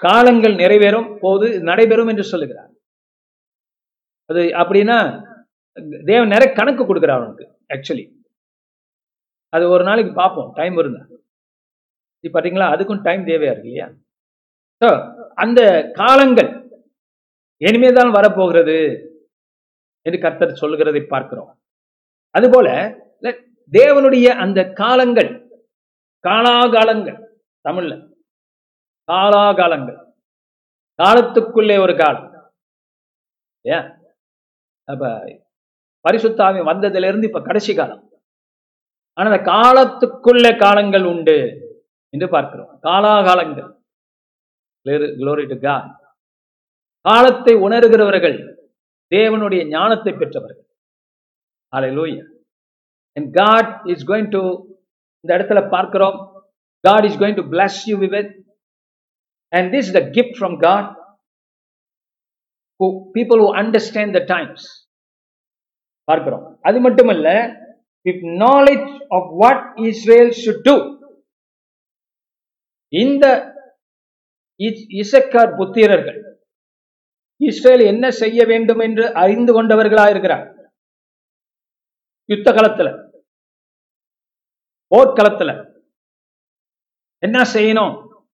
[0.00, 2.70] காலங்கள் நிறைவேறும் போது நடைபெறும் என்று சொல்லுகிறார்.
[4.26, 4.98] அது அப்படின்னா
[6.10, 8.04] தேவன் நிறைய கணக்கு கொடுக்குறார் அவனுக்கு ஆக்சுவலி
[9.52, 11.02] அது ஒரு நாளைக்கு பார்ப்போம் டைம் இருந்தா.
[12.24, 12.68] இது பார்த்தீங்களா?
[12.74, 13.86] அதுக்கும் டைம் தேவையா இருக்கு இல்லையா?
[14.82, 14.88] ஸோ
[15.44, 15.60] அந்த
[16.00, 16.50] காலங்கள்
[17.60, 18.76] இனிமேதான் வரப்போகிறது
[20.06, 21.50] என்று கர்த்தர் சொல்லுகிறதை பார்க்கிறோம்.
[22.34, 22.68] அதுபோல
[23.72, 25.30] தேவனுடைய அந்த காலங்கள்
[26.24, 27.18] காலாகாலங்கள்
[27.64, 27.94] தமிழ்ல
[29.08, 29.98] காலாகாலங்கள்
[30.98, 32.28] காலத்துக்குள்ளே ஒரு காலம்
[33.64, 33.88] ஏன்
[34.88, 35.04] அப்ப
[36.06, 38.02] பரிசுத்தாவி வந்ததிலிருந்து இப்ப கடைசி காலம்
[39.18, 41.38] ஆனால் அந்த காலத்துக்குள்ள காலங்கள் உண்டு
[42.14, 43.70] என்று பார்க்கிறோம் காலாகாலங்கள்
[47.04, 48.36] காலத்தை உணர்கிறவர்கள்
[49.12, 50.64] தேவனுடைய ஞானத்தை பெற்றவர்கள்
[51.72, 52.24] hallelujah
[53.16, 54.42] and God is going to
[55.24, 56.18] இந்த இடத்துல பார்க்கிறோம்
[56.84, 58.32] God is going to bless you with
[59.52, 60.88] and this the gift from God
[63.14, 64.66] people who understand the times
[66.10, 66.58] பார்க்கிறோம்.
[66.62, 67.28] அது மட்டுமல்ல
[68.02, 70.74] with knowledge of what Israel should do
[72.88, 73.26] இந்த
[74.58, 76.34] இஸ்- Issachar புத்திரர்கள்
[77.36, 80.72] Israel என்ன செய்ய வேண்டும் என்று அறிந்து கொண்டவர்களா இருக்கிறார்?
[82.24, 82.88] யுத்த களத்துல
[84.90, 85.50] போர்க்களத்துல
[87.18, 88.24] என்ன செய்யணும்?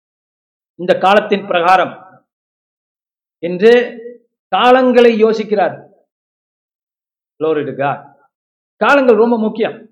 [0.75, 2.25] இந்த காலத்தின் பிரகாரம்
[3.39, 3.73] என்று
[4.57, 5.92] காலங்களை யோசிக்கிறார்.
[7.43, 8.01] Glory
[8.77, 9.89] காலங்கள் ரொம்ப முக்கியம்.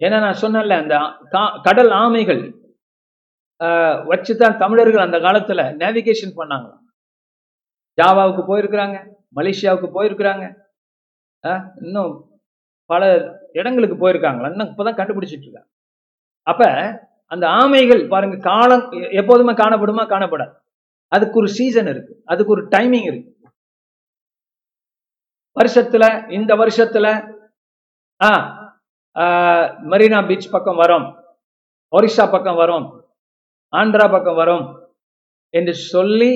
[0.00, 0.94] ஏன்னா நான் சொன்னேன்ல அந்த
[1.30, 2.60] கா- கடல் ஆமைகள்
[3.64, 6.76] ஆஹ், வச்சுதான் தமிழர்கள் அந்த காலத்துல நேவிகேஷன் பண்ணாங்க
[8.02, 10.60] ஜாவாவுக்கு போயிருக்கிறாங்க மலேசியாவுக்கு போயிருக்கிறாங்க.
[11.82, 12.40] இன்னும்
[12.84, 15.68] பல இடங்களுக்கு போயிருக்காங்களா இன்னும் இப்பதான் கண்டுபிடிச்சிட்டு இருக்காங்க
[16.42, 16.64] அப்ப
[17.26, 20.54] அந்த ஆமைகள் பாருங்க காலம் எப்போதுமே காணப்படுமா காணப்படாது.
[21.08, 22.22] அதுக்கு ஒரு சீசன் இருக்கு.
[22.24, 23.31] அதுக்கு ஒரு டைமிங் இருக்கு.
[25.56, 27.06] வருஷத்துல இந்த வருஷத்துல
[28.20, 28.32] ஆ
[29.16, 31.06] ஆஹ், மெரினா பீச் பக்கம் வரும்
[31.92, 32.86] ஒரிசா பக்கம் வரும்
[33.72, 34.64] ஆந்திரா பக்கம் வரும்
[35.54, 36.30] என்று சொல்லி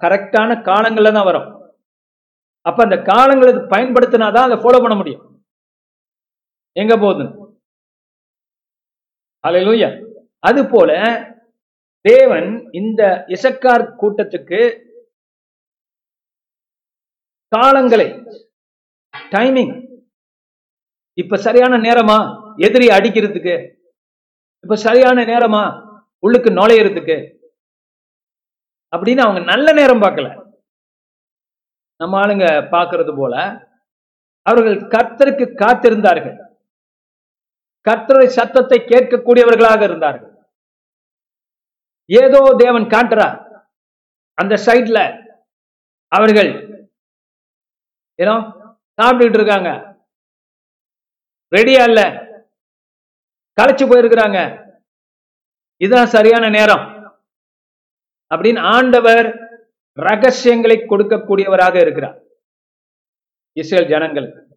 [0.00, 1.48] கரெக்டான காலங்களில் தான் வரும்.
[2.66, 5.24] அப்ப அந்த காலங்களுக்கு பயன்படுத்தினாதான் அதை ஃபாலோ பண்ண முடியும்.
[6.76, 7.24] எங்க போகுது?
[9.44, 9.88] அல்லேலூயா
[10.42, 10.90] அது போல
[12.04, 14.60] தேவன் இந்த இசக்கார் கூட்டத்துக்கு
[17.54, 18.06] காலங்களை.
[19.30, 19.74] டைமிங்
[21.12, 22.18] இப்ப சரியான நேரமா?
[22.56, 23.54] எதிரி அடிக்கிறதுக்கு.
[24.60, 25.64] இப்ப சரியான நேரமா?
[26.18, 27.16] உள்ளுக்கு நுழையிறதுக்கு.
[28.96, 30.54] அப்படின்னு அவங்க நல்ல நேரம் பார்க்கல.
[31.96, 33.34] நம்ம ஆளுங்க பார்க்கறது போல
[34.42, 36.36] அவர்கள் கர்த்தருக்கு காத்திருந்தார்கள்.
[37.90, 40.32] கர்த்தரை சத்தத்தை கேட்கக்கூடியவர்களாக இருந்தார்கள்.
[42.04, 43.36] ஏதோ தேவன் காட்டுறார்
[44.34, 44.98] அந்த சைட்ல
[46.12, 46.50] அவர்கள்
[48.16, 48.34] ஏனோ
[49.02, 49.70] சாப்பிட்டுட்டு இருக்காங்க.
[51.56, 52.24] ரெடியா இல்ல.
[53.60, 54.38] களைச்சு போயிருக்கிறாங்க.
[55.76, 56.94] இதுதான் சரியான நேரம்.
[58.34, 59.26] அப்படின்னு ஆண்டவர்
[59.92, 62.22] ரகசியங்களை கொடுக்கக்கூடியவராக இருக்கிறார்.
[63.52, 64.48] இஸ்ரேல் ஜனங்கள்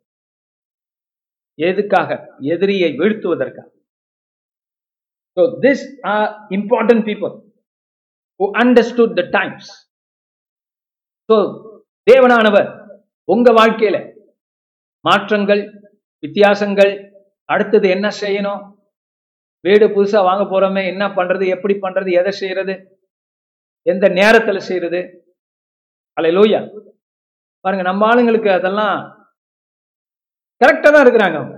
[1.54, 2.36] எதுக்காக?
[2.40, 3.78] எதிரியை வீழ்த்துவதற்காக.
[5.36, 7.34] So these are important people
[8.40, 9.68] who understood the times.
[11.26, 11.36] So
[12.12, 12.79] தேவனானவர்
[13.34, 13.98] உங்க வாழ்க்கையில
[15.06, 15.62] மாற்றங்கள்
[16.24, 16.92] வித்தியாசங்கள்
[17.50, 18.62] அடுத்தது என்ன செய்யணும்?
[19.66, 22.74] வீடு புதுசா வாங்க போறோமே என்ன பண்றது எப்படி பண்றது எதை செய்யறது
[23.92, 25.00] எந்த நேரத்துல செய்யறது?
[26.18, 26.62] அலை லூயா
[27.66, 28.98] பாருங்க நம்ம ஆளுங்களுக்கு அதெல்லாம்
[30.62, 31.58] கரெக்டா தான் இருக்கிறாங்க அவங்க.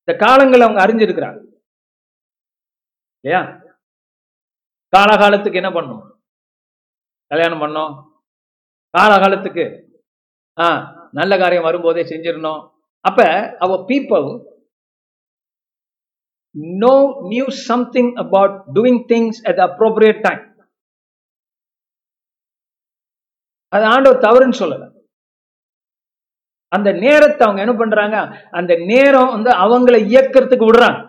[0.00, 1.40] இந்த காலங்கள் அவங்க அறிஞ்சிருக்கிறாங்க.
[3.24, 3.40] இல்லையா?
[4.92, 6.02] காலகாலத்துக்கு என்ன பண்ணும்
[7.30, 7.92] கல்யாணம் பண்ணோம்.
[8.94, 9.64] காலகாலத்துக்கு
[10.58, 10.66] ஆ
[11.18, 12.62] நல்ல காரியம் வரும்போதே செஞ்சிடணும்.
[13.04, 13.20] அப்ப
[13.64, 14.26] அவ people
[16.82, 16.94] know
[17.32, 20.42] new something about doing things at appropriate time
[23.72, 24.84] அது ஆண்டவர் தவறுன்னு சொல்லல.
[26.76, 28.16] அந்த நேரத்தை அவங்க என்ன பண்றாங்க?
[28.58, 31.00] அந்த நேரம் வந்து அவங்கள இயக்கிறதுக்கு விடுறாங்க.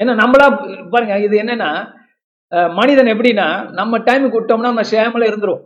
[0.00, 0.46] ஏன்னா நம்மளா
[0.92, 1.70] பாருங்க இது என்னன்னா
[2.80, 3.46] மனிதன் எப்படின்னா
[3.78, 5.62] நம்ம டைமுக்கு விட்டோம்னா நம்ம சேமல இருந்துரும்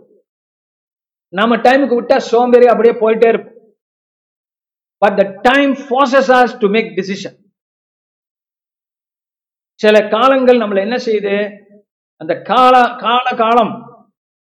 [1.39, 3.59] நம்ம டைமுக்கு விட்டா சோம்பேறி அப்படியே போயிட்டே இருப்போம்
[5.03, 7.37] but the time forces us to make decision
[9.81, 11.37] சில காலங்கள் நம்மள என்ன செய்யுது?
[12.21, 13.73] அந்த கால கால காலம்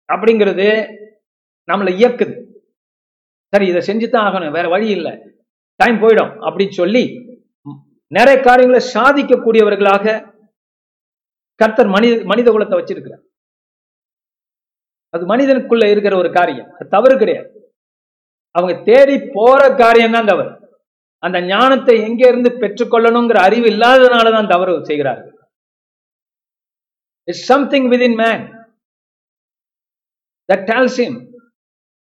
[0.09, 0.67] அப்படிங்கிறது
[1.69, 2.35] நம்மளை இயக்குது.
[3.53, 5.13] சரி இதை செஞ்சுதான் ஆகணும் வேற வழி இல்லை.
[5.79, 7.03] டைம் போயிடும் அப்படின்னு சொல்லி
[8.11, 10.05] நிறைய காரியங்களை சாதிக்கக்கூடியவர்களாக
[11.61, 13.23] கர்த்தர் மனித மனித குலத்தை வச்சிருக்கிறார்.
[15.13, 16.69] அது மனிதனுக்குள்ள இருக்கிற ஒரு காரியம்.
[16.75, 17.49] அது தவறு கிடையாது.
[18.55, 20.51] அவங்க தேடி போற காரியம் தான் தவறு.
[21.23, 25.33] அந்த ஞானத்தை எங்க இருந்து பெற்றுக்கொள்ளணுங்கிற அறிவு இல்லாததுனால தான் தவறு செய்கிறார்கள்.
[27.27, 28.43] It's something within man
[30.49, 31.13] that tells him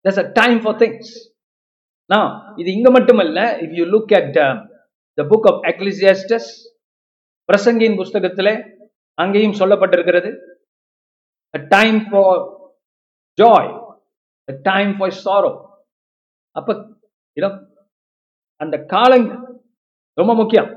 [0.04, 1.12] that's a time for things
[2.10, 4.32] நான் இது இங்க மட்டுமல்ல if you look at
[5.18, 6.72] the book of Ecclesiastes Ecclesiastes
[7.48, 8.52] பிரசங்கியின் புஸ்தகத்திலே
[9.18, 10.30] அங்கேயும் சொல்லப்பட்டிருக்கிறது.
[11.68, 12.42] Time for
[13.42, 13.82] joy
[14.44, 15.54] time a time for sorrow.
[16.50, 16.70] அப்ப
[18.56, 19.30] அந்த காலங்க
[20.18, 20.70] ரொம்ப முக்கியம்.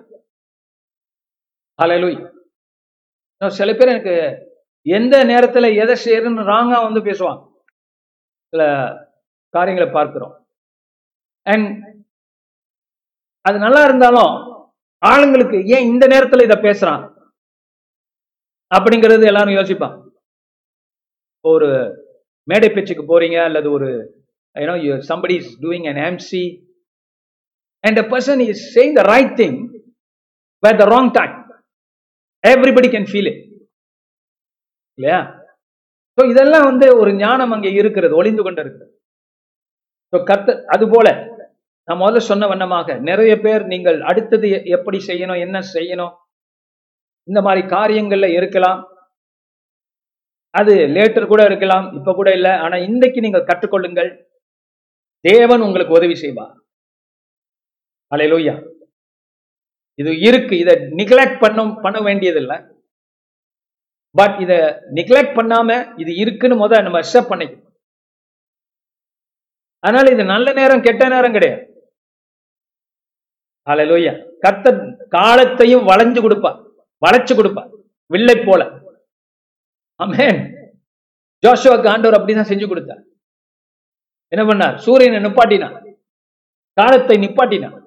[1.82, 2.36] ஹalleluya
[3.48, 4.16] சில பேர் எனக்கு
[4.82, 7.42] எந்த நேரத்துல எதை செய்யறன்னு ராங்காக வந்து பேசுவாங்க.
[8.50, 8.64] சில
[9.50, 10.48] காரியங்களை பார்க்கிறோம்.
[11.42, 11.84] அண்ட்
[13.42, 14.34] அது நல்லா இருந்தாலும்
[15.06, 17.04] ஆளுங்களுக்கு ஏன் இந்த நேரத்துல இத பேசுறான்?
[18.76, 19.98] அப்படிங்கிறது எல்லாரும் யோசிப்பான்
[21.42, 21.70] ஒரு
[22.48, 23.90] மேடை பேச்சுக்கு போறீங்க அல்லது ஒரு
[24.56, 26.32] you know you somebody is doing an MC
[27.84, 29.58] and a person is saying the right thing
[30.64, 31.36] by the wrong time
[32.44, 33.42] everybody can feel it
[34.98, 35.20] இல்லையா?
[36.18, 38.94] ஸோ இதெல்லாம் வந்து ஒரு ஞானம் அங்கே இருக்கிறது ஒளிந்து கொண்டு இருக்கிறது
[40.14, 41.08] ஸோ கத்த அது போல
[41.88, 46.14] நான் முதல்ல சொன்ன வண்ணமாக நிறைய பேர் நீங்கள் அடுத்தது எப்படி செய்யணும் என்ன செய்யணும்
[47.28, 48.80] இந்த மாதிரி காரியங்கள்ல இருக்கலாம்.
[50.60, 52.54] அது லேட்டர் கூட இருக்கலாம் இப்ப கூட இல்லை.
[52.66, 54.10] ஆனா இன்னைக்கு நீங்கள் கற்றுக்கொள்ளுங்கள்.
[55.28, 56.56] தேவன் உங்களுக்கு உதவி செய்வார்.
[58.12, 58.56] அலையிலூயா
[60.02, 60.56] இது இருக்கு.
[60.64, 62.58] இதை நிக்லெக்ட் பண்ணும் பண்ண வேண்டியதில்லை.
[64.20, 64.58] பட் இதை
[64.98, 65.70] நிக்லெக்ட் பண்ணாம
[66.04, 67.66] இது இருக்குன்னு முத நம்ம அக்செப்ட் பண்ணிக்கணும்.
[69.84, 71.64] அதனால இது நல்ல நேரம் கெட்ட நேரம் கிடையாது.
[73.68, 74.12] ஹalleluya
[74.44, 74.68] கத்த
[75.16, 76.52] காலத்தையும் வளைஞ்சு கொடுப்பா
[77.06, 77.64] வளைச்சு கொடுப்பா
[78.14, 78.62] வில்லை போல.
[80.04, 80.56] ஆமே
[81.48, 83.06] ஜோஷுவாக்கு ஆண்டவர் அப்படிதான் செஞ்சு கொடுத்தார்.
[84.28, 84.78] என்ன பண்ணார்?
[84.78, 85.96] சூரியனை நிப்பாட்டினார்.
[86.74, 87.86] காலத்தை நிப்பாட்டினார்.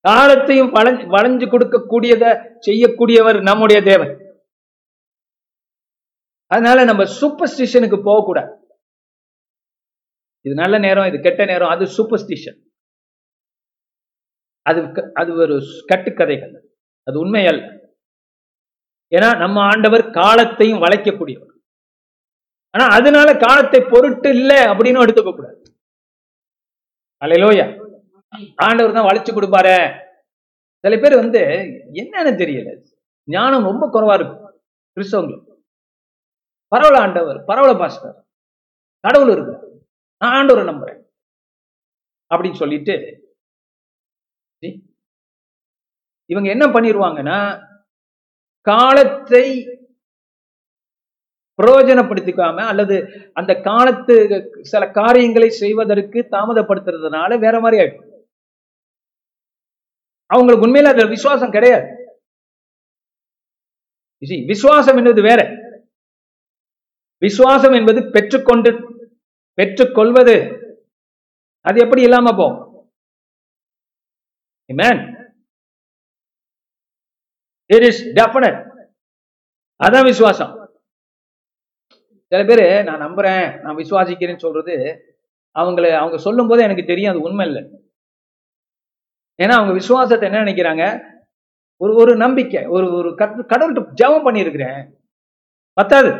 [0.00, 4.24] காலத்தையும் வளைஞ்சு வளைஞ்சு கொடுக்கக்கூடியத செய்யக்கூடியவர் நம்முடைய தேவன்.
[6.46, 8.64] அதனால நம்ம சூப்பர்ஸ்டிஷனுக்கு போகக்கூடாது.
[10.40, 12.64] இது நல்ல நேரம் இது கெட்ட நேரம் அது சூப்பர்ஸ்டிஷன்
[14.62, 15.60] அது க- அது ஒரு
[15.94, 16.66] கட்டுக்கதைகள்.
[17.02, 17.75] அது உண்மை அல்ல
[19.12, 21.52] ஏன்னா நம்ம ஆண்டவர் காலத்தையும் வளைக்கக்கூடியவர்.
[22.74, 25.60] ஆனா அதனால காலத்தை பொருட்டு இல்லை அப்படின்னு எடுத்துக்க கூடாது.
[27.24, 27.66] அலையிலோயா
[28.66, 29.76] ஆண்டவர் தான் வளைச்சு கொடுப்பாரு.
[30.84, 31.40] சில பேர் வந்து
[32.00, 32.70] என்னன்னு தெரியல.
[33.34, 34.42] ஞானம் ரொம்ப குறைவா இருக்கும்.
[34.96, 35.52] கிறிஸ்தவங்களுக்கு.
[36.72, 38.16] பரவல ஆண்டவர் பரவல பாஸ்டர்
[39.04, 39.54] கடவுள் இருக்கு
[40.20, 41.00] நான் ஆண்டவரை நம்புறேன்.
[42.30, 42.94] அப்படின்னு சொல்லிட்டு
[46.30, 47.38] இவங்க என்ன பண்ணிடுவாங்கன்னா
[48.70, 49.46] காலத்தை
[51.58, 52.96] பிரயோஜனப்படுத்திக்காம அல்லது
[53.34, 54.14] அந்த காலத்து
[54.62, 58.04] சில காரியங்களை செய்வதற்கு தாமதப்படுத்துறதுனால வேற மாதிரி ஆயிடும்.
[60.30, 61.86] அவங்களுக்கு உண்மையில அதுல விசுவாசம் கிடையாது.
[64.46, 65.40] விசுவாசம் என்பது வேற.
[67.24, 68.70] விசுவாசம் என்பது பெற்றுக்கொண்டு
[69.58, 70.36] பெற்றுக்கொள்வது.
[71.60, 72.64] அது எப்படி இல்லாம போகும்?
[77.70, 78.52] இட் இஸ் is
[79.80, 80.52] அதான் விசுவாசம்.
[82.32, 84.76] சில பேர் நான் நம்புறேன் நான் விசுவாசிக்கிறேன்னு சொல்றது
[85.56, 87.62] அவங்கள அவங்க சொல்லும் போது எனக்கு தெரியும் அது உண்மை இல்லை.
[89.42, 90.84] ஏன்னா அவங்க விசுவாசத்தை என்ன நினைக்கிறாங்க?
[91.80, 94.80] ஒரு ஒரு நம்பிக்கை ஒரு ஒரு கடவுள்கிட்ட ஜெபம் பண்ணியிருக்கிறேன்.
[95.72, 96.10] பத்தாது.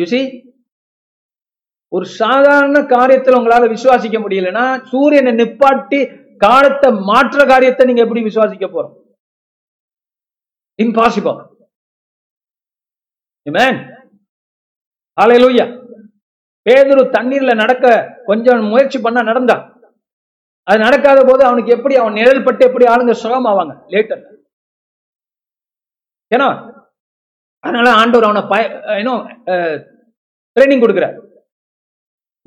[0.00, 0.20] யூசி
[1.88, 6.00] ஒரு சாதாரண காரியத்தில் உங்களால விசுவாசிக்க முடியலன்னா சூரியனை நிப்பாட்டி
[6.44, 8.94] காலத்தை மாற்ற காரியத்தை நீங்க எப்படி விசுவாசிக்க போறோம்?
[10.84, 11.38] Impossible
[13.48, 13.74] Amen.
[16.66, 17.86] பேதுரு தண்ணீர்ல நடக்க
[18.28, 19.62] கொஞ்சம் முயற்சி பண்ணா நடந்தான்
[20.68, 23.74] அது நடக்காத போது அவனுக்கு எப்படி அவன் நிழல் பட்டு எப்படி ஆளுங்க சுகமாவாங்க?
[23.94, 24.22] லேட்டர்
[26.34, 26.48] ஏன்னா
[27.64, 28.62] அதனால ஆண்டவர் அவனை பய
[29.00, 29.22] இன்னும்
[30.56, 31.16] ட்ரைனிங் கொடுக்கிறார்.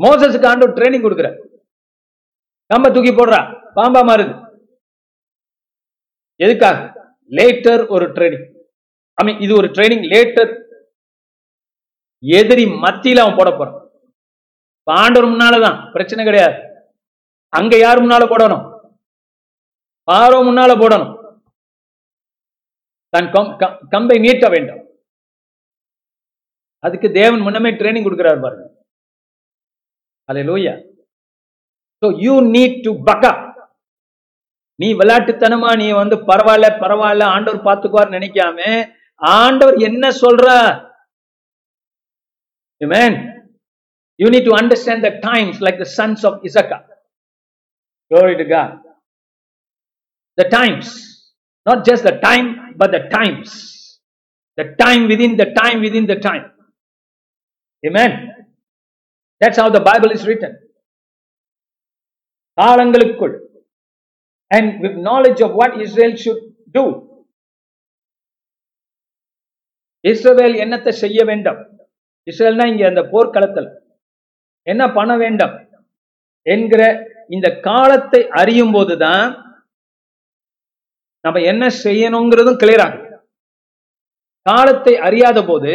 [0.03, 1.37] மோசஸுக்கு ஆண்டவர் ட்ரைனிங் கொடுக்கிறார்.
[2.73, 3.71] கம்ப தூக்கி போடுறா.
[3.75, 4.47] பாம்பா மாறுது.
[6.35, 6.97] எதுக்காக?
[7.29, 8.63] லேட்டர் ஒரு ட்ரைனிங்
[9.13, 10.67] ஐ மீன் இது ஒரு ட்ரைனிங் லேட்டர்
[12.21, 13.89] எதிரி மத்தியில அவன் போட போறான்.
[14.83, 15.91] பாண்டவர் முன்னாலதான்.
[15.91, 16.61] பிரச்சனை கிடையாது.
[17.49, 18.93] அங்க யார் முன்னால போடணும்?
[20.11, 21.41] பாரோ முன்னால போடணும்.
[23.09, 24.87] தன் கம்- கம்பை நீட்ட வேண்டும்.
[26.79, 28.83] அதுக்கு தேவன் முன்னமே ட்ரைனிங் கொடுக்கிறார் பாருங்க.
[30.23, 30.88] அலை லோய்யா
[32.01, 33.39] you need to buck up
[34.81, 38.59] நீ விளையாட்டுத்தனமா நீ வந்து பரவாயில்ல பரவாயில்ல ஆண்டவர் பார்த்துக்குவார் நினைக்காம
[39.39, 40.77] ஆண்டவர் என்ன சொல்றார்
[42.81, 43.13] Amen.
[44.17, 46.83] You need to understand the times like the sons of Issachar.
[48.11, 48.79] Glory to God.
[50.37, 50.87] The times.
[51.65, 53.99] Not just the time, but the times.
[54.57, 56.51] The time within the time within the time.
[57.85, 58.11] Amen.
[59.41, 60.57] That's how the Bible is written.
[62.59, 63.35] காலங்களுக்குள்.
[64.51, 66.41] And with knowledge of what Israel should
[66.75, 66.83] do
[70.05, 71.59] Israel என்னத்தை செய்ய வேண்டும்?
[72.27, 73.69] இஸ்ரேல்னா இங்க அந்த போர்க்களத்தில்
[74.67, 75.55] என்ன பண்ண வேண்டும்?
[76.53, 76.81] என்கிற
[77.35, 79.25] இந்த காலத்தை அறியும் போதுதான்
[81.25, 83.05] நம்ம என்ன செய்யணுங்கிறதும் கிளியர் ஆகும்.
[84.49, 85.73] காலத்தை அறியாத போது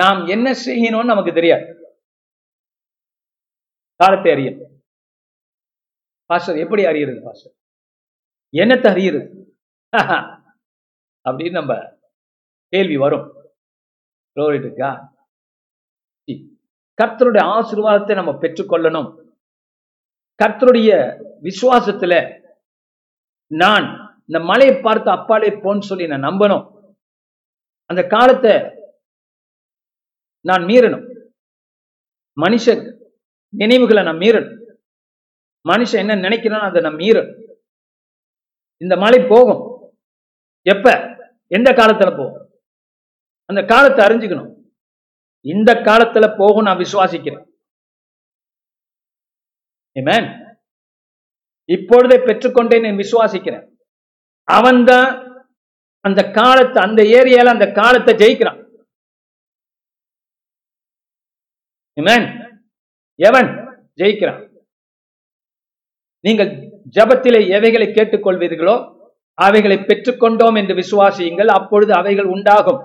[0.00, 1.66] நாம் என்ன செய்யணும்னு நமக்கு தெரியாது.
[4.00, 4.74] காலத்தை அறியணும்.
[6.28, 7.54] பாஸ்டர் எப்படி அறியறது பாஸ்டர்?
[8.52, 9.26] என்னத்தை அறியறது
[11.28, 11.98] அப்படின்னு நம்ம
[12.68, 13.26] கேள்வி வரும்.
[14.54, 15.16] இருக்கா
[17.02, 19.08] கர்த்தருடைய ஆசீர்வாதத்தை நம்ம பெற்றுக்கொள்ளணும்.
[20.42, 20.90] கர்த்தருடைய
[21.42, 22.14] விசுவாசத்துல
[23.54, 23.86] நான்
[24.20, 26.66] இந்த மலையை பார்த்து அப்பாலே போன்னு சொல்லி நான் நம்பணும்.
[27.84, 28.54] அந்த காலத்தை
[30.40, 31.06] நான் மீறணும்.
[32.40, 32.66] மனுஷ
[33.56, 34.57] நினைவுகளை நான் மீறணும்.
[35.68, 37.56] மனுஷன் என்ன நினைக்கிறானோ அதை நான் மீறணும்.
[38.76, 39.62] இந்த மலை போகும்.
[40.62, 40.90] எப்ப?
[41.46, 42.50] எந்த காலத்துல போகும்?
[43.44, 44.54] அந்த காலத்தை அறிஞ்சுக்கணும்.
[45.40, 47.46] இந்த காலத்துல போகும் நான் விசுவாசிக்கிறேன்.
[51.64, 53.66] இப்பொழுதே பெற்றுக்கொண்டேன் நான் விசுவாசிக்கிறேன்.
[54.44, 55.26] அவன்தான்
[56.00, 58.66] அந்த காலத்தை அந்த ஏரியால அந்த காலத்தை ஜெயிக்கிறான்.
[63.14, 63.46] எவன்?
[63.96, 64.47] ஜெயிக்கிறான்.
[66.28, 66.50] நீங்கள்
[66.96, 68.76] ஜபத்திலே எவைகளை கேட்டுக்கொள்வீர்களோ
[69.38, 71.50] அவைகளை பெற்றுக்கொண்டோம் என்று விசுவாசியுங்கள்.
[71.58, 72.80] அப்பொழுது அவைகள் உண்டாகும்.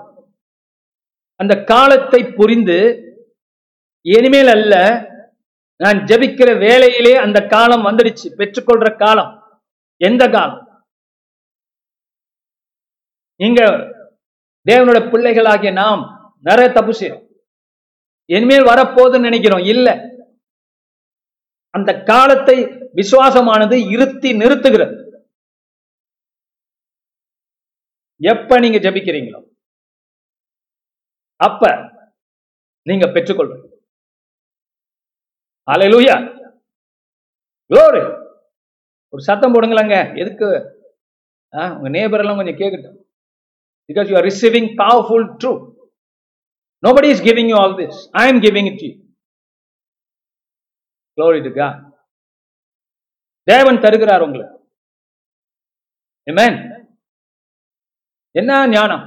[1.40, 2.78] அந்த காலத்தை புரிந்து
[4.06, 4.74] இனிமேல் அல்ல
[5.80, 8.26] நான் ஜெபிக்கிற வேலையிலே அந்த காலம் வந்துடுச்சு.
[8.40, 9.32] பெற்றுக்கொள்ற காலம்.
[10.00, 10.60] எந்த காலம்?
[13.40, 13.60] நீங்க
[14.66, 16.02] தேவனோட பிள்ளைகளாகிய நாம்
[16.48, 17.24] நிறைய தப்பு செய்யறோம்
[18.30, 19.64] இனிமேல் வரப்போகுதுன்னு நினைக்கிறோம்.
[19.72, 19.88] இல்ல.
[21.76, 22.56] அந்த காலத்தை
[23.00, 24.96] விசுவாசமானது இருத்தி நிறுத்துகிறது.
[28.32, 29.40] எப்ப நீங்க ஜெபிக்கிறீங்களோ
[31.46, 31.70] அப்ப
[32.88, 33.66] நீங்க பெற்றுக்கொள்வீங்க.
[35.72, 36.16] அலையலூயா
[37.70, 38.02] glory.
[39.14, 39.96] ஒரு சத்தம் போடுங்களேங்க.
[40.22, 40.48] எதுக்கு?
[41.76, 42.98] உங்க நேபர் எல்லாம் கொஞ்சம் கேட்கட்டும்
[43.90, 45.52] because you are receiving powerful true
[46.86, 48.90] nobody is giving you all this I am giving it you.
[51.18, 51.74] Glory to God.
[53.48, 54.54] தேவன் தருகிறார் உங்களுக்கு
[58.34, 59.02] என்ன ஞானம்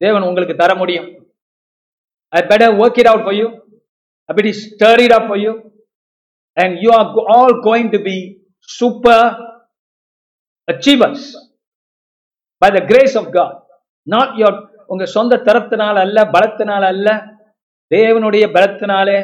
[0.00, 1.06] தேவன் உங்களுக்கு தர முடியும்
[2.32, 3.46] I better work it out you
[4.28, 5.52] I stir it up you
[6.56, 8.16] and you are all going to be
[8.68, 9.24] super
[10.68, 11.26] achievers
[12.62, 13.56] by the grace of God
[14.06, 17.08] not your உங்க சொந்த தரத்தினால் அல்ல பலத்தினால் அல்ல
[17.90, 19.18] தேவனுடைய பலத்தினாலே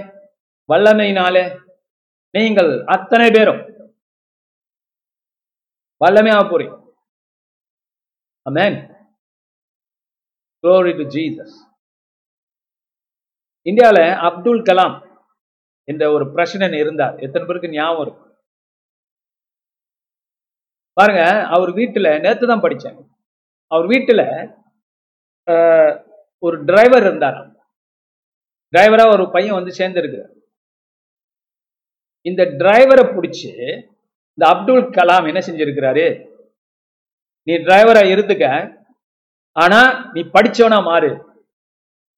[0.68, 1.44] வல்லமையினாலே
[2.38, 3.62] நீங்கள் அத்தனை பேரும்
[6.00, 6.74] வல்லமையாக போறீங்க
[8.46, 8.74] Amen.
[10.64, 10.92] Glory
[13.66, 14.94] இந்தியாவில் அப்துல் கலாம்
[15.88, 17.16] என்ற ஒரு பிரச்சனை இருந்தார்.
[17.26, 18.32] எத்தனை பேருக்கு ஞாபகம் இருக்கும்
[20.96, 21.22] பாருங்க
[21.56, 22.98] அவர் வீட்டுல நேற்று தான் படித்தேன்
[23.72, 24.22] அவர் வீட்டுல
[26.46, 27.38] ஒரு டிரைவர் இருந்தார்
[28.72, 30.32] டிரைவரா ஒரு பையன் வந்து சேர்ந்துருக்கிறார்.
[32.26, 33.50] இந்த டிரைவரை பிடிச்சி
[34.38, 36.06] இந்த அப்துல் கலாம் என்ன செஞ்சிருக்கிறாரு?
[37.46, 38.46] நீ டிரைவரா இருந்துக்க
[39.56, 39.80] ஆனா
[40.14, 41.10] நீ படிச்சவனா மாறு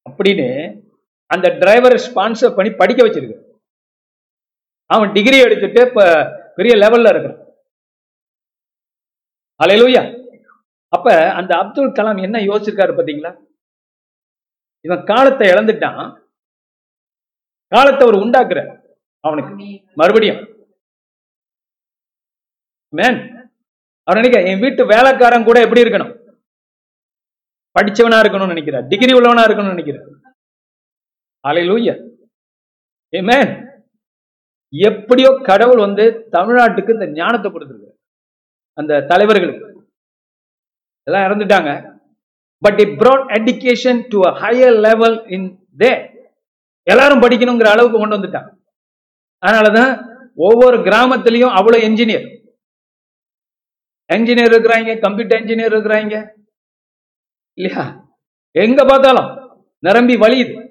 [0.06, 0.48] அப்படின்னு
[1.30, 3.38] அந்த டிரைவரை ஸ்பான்சர் பண்ணி படிக்க வச்சிருக்கு
[4.90, 6.04] அவன் டிகிரி எடுத்துட்டு இப்ப
[6.56, 7.42] பெரிய லெவல்ல இருக்கிறான்.
[9.60, 10.02] அலையலூயா
[10.92, 11.08] அப்ப
[11.38, 13.32] அந்த அப்துல் கலாம் என்ன யோசிச்சிருக்காரு பாத்தீங்களா?
[14.84, 16.02] இவன் காலத்தை இழந்துட்டான்.
[17.72, 18.60] காலத்தை அவர் உண்டாக்குற
[19.20, 19.54] அவனுக்கு.
[19.94, 20.40] மறுபடியும்.
[22.96, 23.18] மேன்
[24.02, 26.18] அவர் நினைக்க என் வீட்டு வேலைக்காரன் கூட எப்படி இருக்கணும்?
[27.78, 30.08] படிச்சவனா இருக்கணும்னு நினைக்கிறார் டிகிரி உள்ளவனா இருக்கணும்னு நினைக்கிறார்
[31.48, 31.94] அலையிலூயா
[33.16, 33.68] ஏமேன்
[34.68, 37.96] எப்படியோ கடவுள் வந்து தமிழ்நாட்டுக்கு இந்த ஞானத்தை கொடுத்துருக்காரு.
[38.72, 39.88] அந்த தலைவர்களுக்கு.
[41.02, 41.98] எல்லாம் இறந்துட்டாங்க.
[42.58, 46.00] But it brought education to a higher level in there.
[46.82, 48.59] எல்லாரும் படிக்கணுங்கிற அளவுக்கு கொண்டு வந்துட்டாங்க.
[49.46, 52.38] அதனாலதான் ஒவ்வொரு கிராமத்திலையும் அவ்வளவு என்ஜினியர்
[54.12, 56.38] என்ஜினியர் இருக்கிறாங்க கம்ப்யூட்டர் என்ஜினியர் இருக்கிறாங்க.
[57.54, 58.10] இல்லையா?
[58.50, 60.68] எங்க பார்த்தாலும் நிரம்பி வழியுது.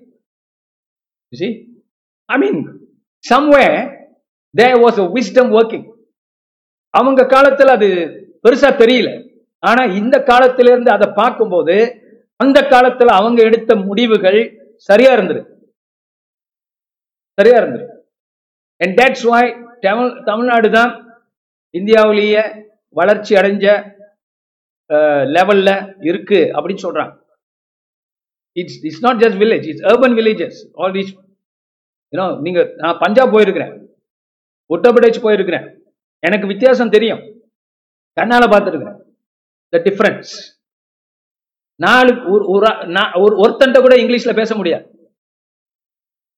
[2.26, 2.68] I mean
[3.22, 3.74] I mean,
[4.58, 6.08] the there wisdom working
[6.90, 7.88] அவங்க காலத்துல அது
[8.44, 9.30] பெருசா தெரியல.
[9.60, 11.96] ஆனா இந்த காலத்துல இருந்து அதை பார்க்கும்போது
[12.36, 15.72] அந்த காலத்துல அவங்க எடுத்த முடிவுகள் சரியா இருந்தது.
[17.32, 17.99] சரியா இருந்துரு
[18.82, 19.50] and that's why
[19.82, 20.92] Tamil Tamil Nadu தான்
[21.74, 22.44] இந்தியாவிலேயே
[22.96, 23.66] வளர்ச்சி அடைஞ்ச
[25.36, 25.76] லெவலில்
[26.10, 27.14] இருக்கு அப்படின்னு சொல்கிறாங்க
[28.58, 31.12] it's it's not just village it's urban villages all these
[32.14, 33.74] you know நீங்கள் நான் பஞ்சாப் போயிருக்கிறேன்.
[34.70, 35.68] உத்தரப்பிரதேஷ் போயிருக்கிறேன்.
[36.24, 37.22] எனக்கு வித்தியாசம் தெரியும்.
[38.18, 38.98] கண்ணால் பார்த்துருக்கிறேன்
[39.74, 40.32] த டிஃப்ரென்ஸ்
[41.84, 44.86] நாலு ஒரு ஒரு நான் ஒரு ஒருத்தன்ட்ட கூட இங்கிலீஷில் பேச முடியாது.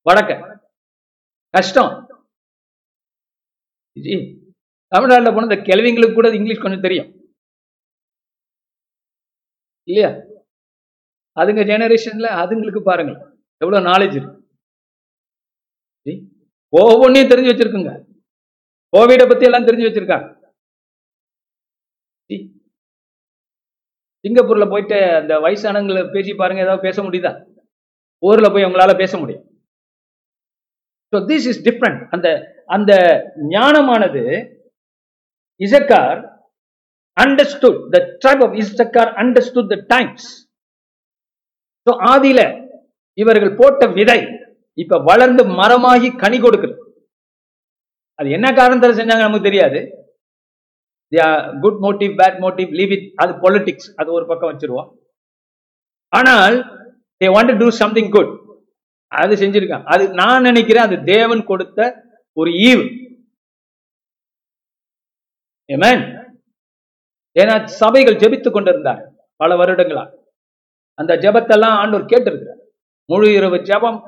[0.09, 0.31] வடக்க.
[1.53, 1.91] கஷ்டம்.
[3.99, 4.13] ஜி
[4.87, 7.09] தமிழ்நாட்டில் போன இந்த கிழவிங்களுக்கு கூட இங்கிலீஷ் கொஞ்சம் தெரியும்.
[9.89, 10.09] இல்லையா?
[11.39, 14.49] அதுங்க ஜெனரேஷன்ல அதுங்களுக்கு பாருங்க எவ்வளவு நாலேஜ் இருக்கு.
[16.05, 16.13] ஜி,
[16.69, 17.91] ஒவ்வொன்றையும் தெரிஞ்சு வச்சிருக்குங்க.
[18.97, 20.53] கோவிடை பத்தி எல்லாம் தெரிஞ்சு வச்சிருக்காங்க.
[22.27, 22.37] ஜி,
[24.23, 27.31] சிங்கப்பூர்ல போயிட்டு அந்த வயசானவங்களை பேசி பாருங்க ஏதாவது பேச முடியுதா?
[28.25, 29.50] ஊரில் போய் உங்களால பேச முடியும்.
[31.13, 32.27] ஸோ திஸ் இஸ் டிஃப்ரெண்ட் அந்த
[32.75, 32.91] அந்த
[33.55, 34.23] ஞானமானது
[35.59, 36.19] Issachar
[37.17, 40.27] understood the tribe of Issachar understood the times
[41.87, 42.41] so ஆதியில
[43.17, 44.19] இவர்கள் போட்ட விதை
[44.77, 46.75] இப்ப வளர்ந்து மரமாகி கனி கொடுக்குது.
[48.19, 49.79] அது என்ன காரணத்தில் செஞ்சாங்க நமக்கு தெரியாது.
[51.63, 54.87] Good motive bad motive leave it அது பொலிட்டிக்ஸ் அது ஒரு பக்கம் வச்சிருவோம்.
[56.13, 56.55] ஆனால்
[57.21, 58.31] they want to something good
[59.19, 61.79] அது செஞ்சிருக்கான் அது நான் நினைக்கிறேன் அது தேவன் கொடுத்த
[62.39, 62.83] ஒரு ஈவு.
[67.41, 69.03] ஏன்னா சபைகள் ஜெபித்து கொண்டிருந்தார்
[69.41, 70.03] பல வருடங்களா.
[70.99, 72.61] அந்த ஜபத்தெல்லாம் ஆண்டோர் கேட்டிருக்கிறார்.
[73.11, 73.99] முழு இரவு ஜெபம்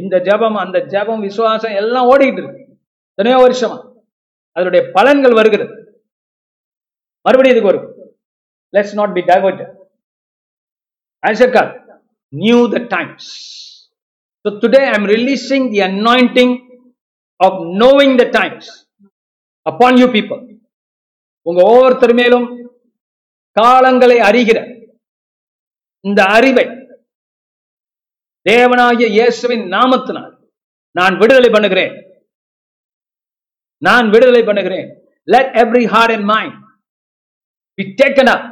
[0.00, 2.62] இந்த ஜெபம் அந்த ஜெபம் விசுவாசம் எல்லாம் ஓடிக்கிட்டு இருக்கு.
[3.10, 3.78] எத்தனையோ வருஷமா.
[4.56, 5.74] அதனுடைய பலன்கள் வருகிறது.
[7.26, 7.88] மறுபடியும் இதுக்கு வரும்.
[8.74, 9.62] Let's not be divert
[11.30, 11.62] Issachar
[12.42, 13.30] knew the times
[14.44, 16.50] So today I'm releasing the anointing
[17.40, 18.66] of knowing the times
[19.66, 20.40] upon you people.
[21.46, 22.44] உங்க ஒவ்வொருத்தர் மேலும்
[23.56, 24.58] காலங்களை அறிகிற
[26.04, 26.64] இந்த அறிவை
[28.46, 30.32] தேவனாகிய இயேசுவின் நாமத்தினால்
[30.96, 31.94] நான் விடுதலை பண்ணுகிறேன்
[33.82, 34.88] நான் விடுதலை பண்ணுகிறேன்
[35.28, 36.56] let every heart and mind
[37.78, 38.46] be taken up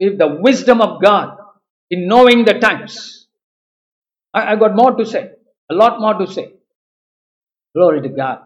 [0.00, 1.32] with the wisdom of God
[1.90, 2.98] in knowing the times
[4.38, 5.22] I, I got more to say,
[5.72, 6.44] a lot more to say.
[7.74, 8.38] Glory to God.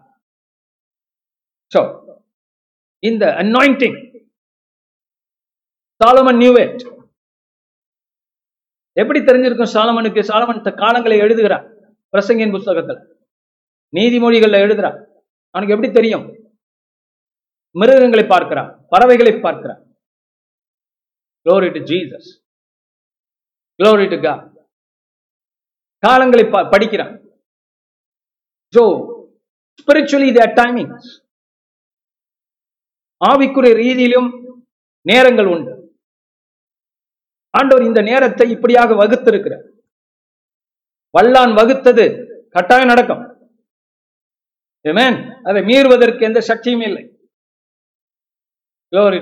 [1.73, 1.81] So,
[3.03, 3.95] in the anointing,
[6.01, 6.77] Solomon knew it.
[8.99, 10.21] எப்படி தெரிஞ்சிருக்கும் சாலமனுக்கு?
[10.31, 11.65] சாலமன் காலங்களை எழுதுகிறான்
[12.13, 13.01] பிரசங்கின் புஸ்தகத்தில்.
[13.95, 14.97] நீதிமொழிகளில் எழுதுறான்
[15.53, 16.25] அவனுக்கு எப்படி தெரியும்?
[17.81, 19.81] மிருகங்களை பார்க்கிறான் பறவைகளை பார்க்கிறான்
[21.45, 22.29] glory to Jesus
[23.77, 24.52] glory to God
[26.05, 27.13] காலங்களை படிக்கிறான்.
[28.75, 28.83] ஸோ
[29.79, 31.09] ஸ்பிரிச்சுவலி தேர் are
[33.21, 34.29] ஆவிக்குரிய ரீதியிலும்
[35.09, 35.73] நேரங்கள் உண்டு.
[37.57, 39.65] ஆண்டவர் இந்த நேரத்தை இப்படியாக வகுத்திருக்கிறார்.
[41.17, 42.05] வல்லான் வகுத்தது
[42.55, 43.23] கட்டாயம் நடக்கும்.
[44.89, 45.13] Amen.
[45.47, 47.03] அதை மீறுவதற்கு எந்த சக்தியும் இல்லை.
[48.93, 49.19] Glory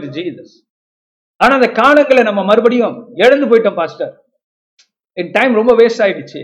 [1.44, 4.14] ஆனா அந்த காலங்களை நம்ம மறுபடியும் எழுந்து போயிட்டோம் பாஸ்டர்
[5.18, 6.42] என் டைம் ரொம்ப வேஸ்ட் ஆயிடுச்சு.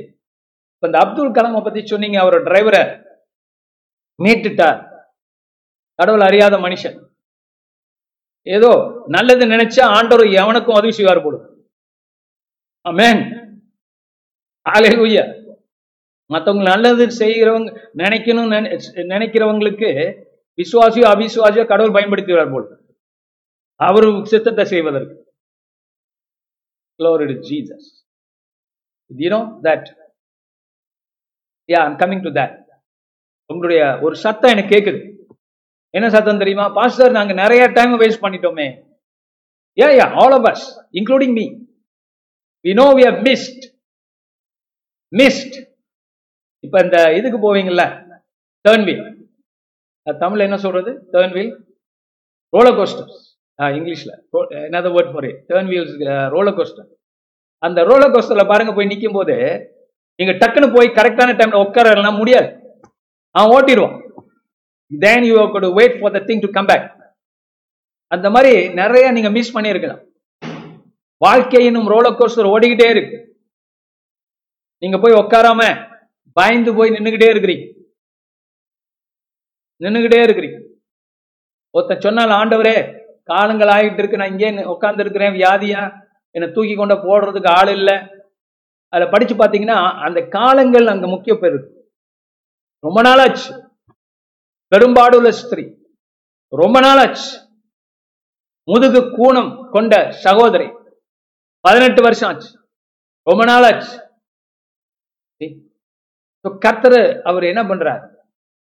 [0.78, 2.82] இப்ப இந்த அப்துல் கலாமை பத்தி சொன்னீங்க அவரோட டிரைவரை
[4.24, 4.80] மீட்டுட்டார்.
[6.00, 6.98] கடவுள் அறியாத மனுஷன்.
[8.56, 8.72] ஏதோ
[9.16, 11.48] நல்லது நினைச்சா ஆண்டவர் எவனுக்கும் உதவி செய்வார் போடும்
[12.90, 13.22] ஆமேன்.
[14.66, 15.26] ஹalleluya.
[16.34, 17.70] மத்தவங்க நல்லது செய்கிறவங்க
[18.04, 18.52] நினைக்கணும்
[19.14, 19.90] நினைக்கிறவங்களுக்கு
[20.60, 22.68] விசுவாசியோ அவிசுவாசியோ கடவுள் பயன்படுத்துகிறார் போல்.
[23.80, 25.16] அவரு சித்தத்தை செய்வதற்கு.
[27.00, 27.84] Jesus to Jesus.
[31.74, 32.56] Yeah I'm coming to that
[33.52, 35.00] உங்களுடைய ஒரு சத்தம் எனக்கு கேட்குது
[35.98, 36.66] என்ன சத்தம் தெரியுமா?
[36.78, 38.68] பாஸ்டர் நாங்கள் நிறைய டைம் வேஸ்ட் பண்ணிட்டோமே.
[39.82, 40.66] Yeah yeah all of us
[41.00, 41.46] including me
[42.66, 43.64] we know we have missed
[45.14, 45.54] missed.
[46.64, 47.84] இந்த இதுக்கு போவீங்கல்ல
[48.66, 49.04] டேர்ன் வீல்
[50.08, 50.92] தமிழ்ல என்ன சொல்றது?
[51.14, 51.52] டேர்ன் வீல்
[52.54, 53.10] ரோலர் கோஸ்டர்
[53.78, 54.14] இங்கிலீஷில்.
[54.68, 55.38] என்னது word for it.
[55.50, 55.96] Turn wheels
[56.36, 56.88] roller coaster
[57.64, 59.36] அந்த ரோலர் கோஸ்டரில் பாருங்க போய் நிற்கும் போது
[60.20, 62.50] நீங்க டக்குன்னு போய் கரெக்டான டைம்ல உட்காரலாம் முடியாது.
[63.32, 63.96] அவன் ஓட்டிடுவான்.
[65.06, 66.86] Then you have wait for the thing to come back
[68.08, 70.04] அந்த மாதிரி நிறைய நீங்க மிஸ் பண்ணியிருக்கலாம்.
[71.18, 73.18] வாழ்க்கை இன்னும் ரோலர் கோஸ்டர் ஓடிக்கிட்டே இருக்கு.
[74.84, 75.62] நீங்க போய் உட்காராம
[76.34, 77.66] பயந்து போய் நின்றுகிட்டே இருக்கிறீங்க.
[79.84, 80.60] நின்றுகிட்டே இருக்கிறீங்க.
[81.76, 82.76] ஒருத்தன் சொன்னால் ஆண்டவரே
[83.24, 85.82] காலங்கள் ஆகிட்டு இருக்கு நான் இங்கே உட்கார்ந்து இருக்கிறேன் வியாதியா?
[86.36, 87.96] என்னை தூக்கி கொண்ட போடுறதுக்கு ஆள் இல்லை.
[88.90, 91.86] அதில் படிச்சு பார்த்தீங்கன்னா அந்த காலங்கள் அங்க முக்கிய பேர்
[92.80, 93.70] ரொம்ப நாளாச்சு.
[94.76, 95.76] பெரும்பாடுள்ள ஸ்திரீ.
[96.56, 97.56] ரொம்ப நாளாச்சு.
[98.64, 100.72] முதுகு கூணம் கொண்ட சகோதரி.
[101.60, 102.70] பதினெட்டு வருஷம் ஆச்சு.
[103.24, 104.06] ரொம்ப நாளாச்சு.
[106.60, 108.16] கர்த்தர் அவர் என்ன பண்றார்?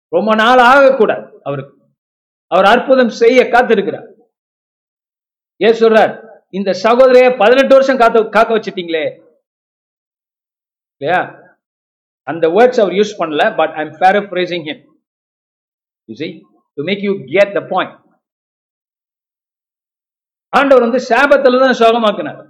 [0.09, 1.77] ரொம்ப நாள் ஆகக்கூடாது அவருக்கு.
[2.47, 4.13] அவர் அற்புதம் செய்ய காத்திருக்கிறார்.
[5.57, 6.43] ஏன் சொல்றார்?
[6.51, 9.24] இந்த சகோதரிய பதினெட்டு வருஷம் காத்து காக்க வச்சிட்டீங்களே.
[11.01, 11.21] இல்லையா?
[12.31, 14.79] அந்த வேர்ட்ஸ் அவர் யூஸ் பண்ணல but I am paraphrasing him.
[16.09, 16.33] You see
[16.79, 17.95] to make you get the point
[20.53, 22.41] ஆண்டவர் வந்து சாபத்தில் தான் சோகமாக்குனார்.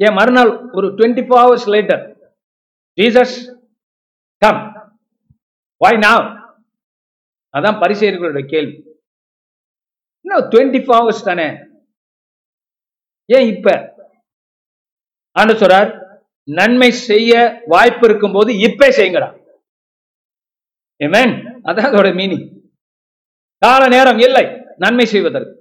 [0.00, 0.16] ஏன்?
[0.18, 2.02] மறுநாள் ஒரு twenty four hours later
[2.98, 3.36] Jesus
[4.42, 4.60] come
[5.80, 6.26] by now
[7.54, 8.74] அதான் பரிசெயர்களுடைய கேள்வி.
[10.24, 11.46] இன்னும் டுவெண்ட்டி ஃபோர் ஹவர்ஸ் தானே?
[13.36, 13.68] ஏன் இப்ப?
[15.36, 15.90] ஆண்டு சொல்றார்
[16.50, 19.28] நன்மை செய்ய வாய்ப்பு இருக்கும் போது இப்பே செய்யுங்கடா.
[21.04, 21.34] ஏமேன்
[21.68, 22.46] அதான் அதோட மீனிங்
[23.58, 24.44] கால நேரம் இல்லை
[24.76, 25.54] நன்மை செய்வதற்கு.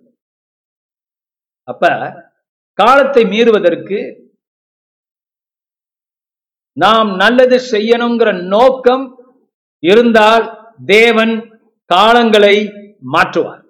[1.63, 1.83] அப்ப
[2.73, 3.99] காலத்தை மீறுவதற்கு
[6.73, 9.05] நாம் நல்லது செய்யணுங்கிற நோக்கம்
[9.79, 10.45] இருந்தால்
[10.86, 11.36] தேவன்
[11.93, 12.55] காலங்களை
[13.13, 13.63] மாற்றுவார்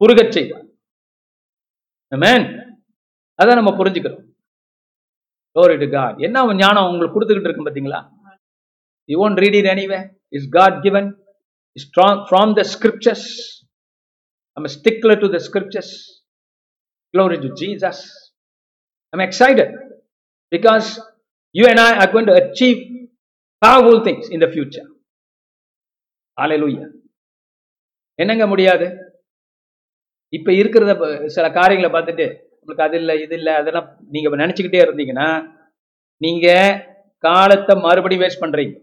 [0.00, 0.66] புருகச் செய்வார்.
[2.14, 2.42] Amen.
[3.42, 4.27] அதான் நம்ம புரிஞ்சுக்கிறோம்.
[5.56, 6.14] Glory to God.
[6.26, 8.00] என்ன அவன் ஞானம் உங்களுக்கு கொடுத்துக்கிட்டு இருக்கும் பார்த்தீங்களா
[9.08, 10.00] you won't read it anyway
[10.32, 11.08] is God given
[11.76, 11.88] is
[12.28, 13.26] from the scriptures
[14.56, 15.92] I'm stickler to the scriptures
[17.14, 17.98] Glory to Jesus.
[19.12, 19.68] I'm excited
[20.52, 21.00] because
[21.54, 22.78] you and I are going to achieve
[24.06, 24.82] things in the the
[26.38, 26.88] ஆலை Hallelujah.
[28.18, 28.86] என்னங்க முடியாது
[30.32, 30.92] இப்ப இருக்கிறத
[31.36, 32.26] சில காரியங்களை பார்த்துட்டு
[32.68, 35.28] உங்களுக்கு அது இல்லை இது இல்லை அதெல்லாம் நீங்க நினைச்சுக்கிட்டே இருந்தீங்கன்னா
[36.20, 36.46] நீங்க
[37.24, 38.74] காலத்தை மறுபடியும் வேஸ்ட் பண்றீங்க.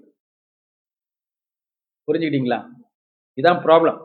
[2.07, 2.57] புரிஞ்சுக்கிட்டீங்களா?
[3.37, 3.99] இதான் ப்ராப்ளம்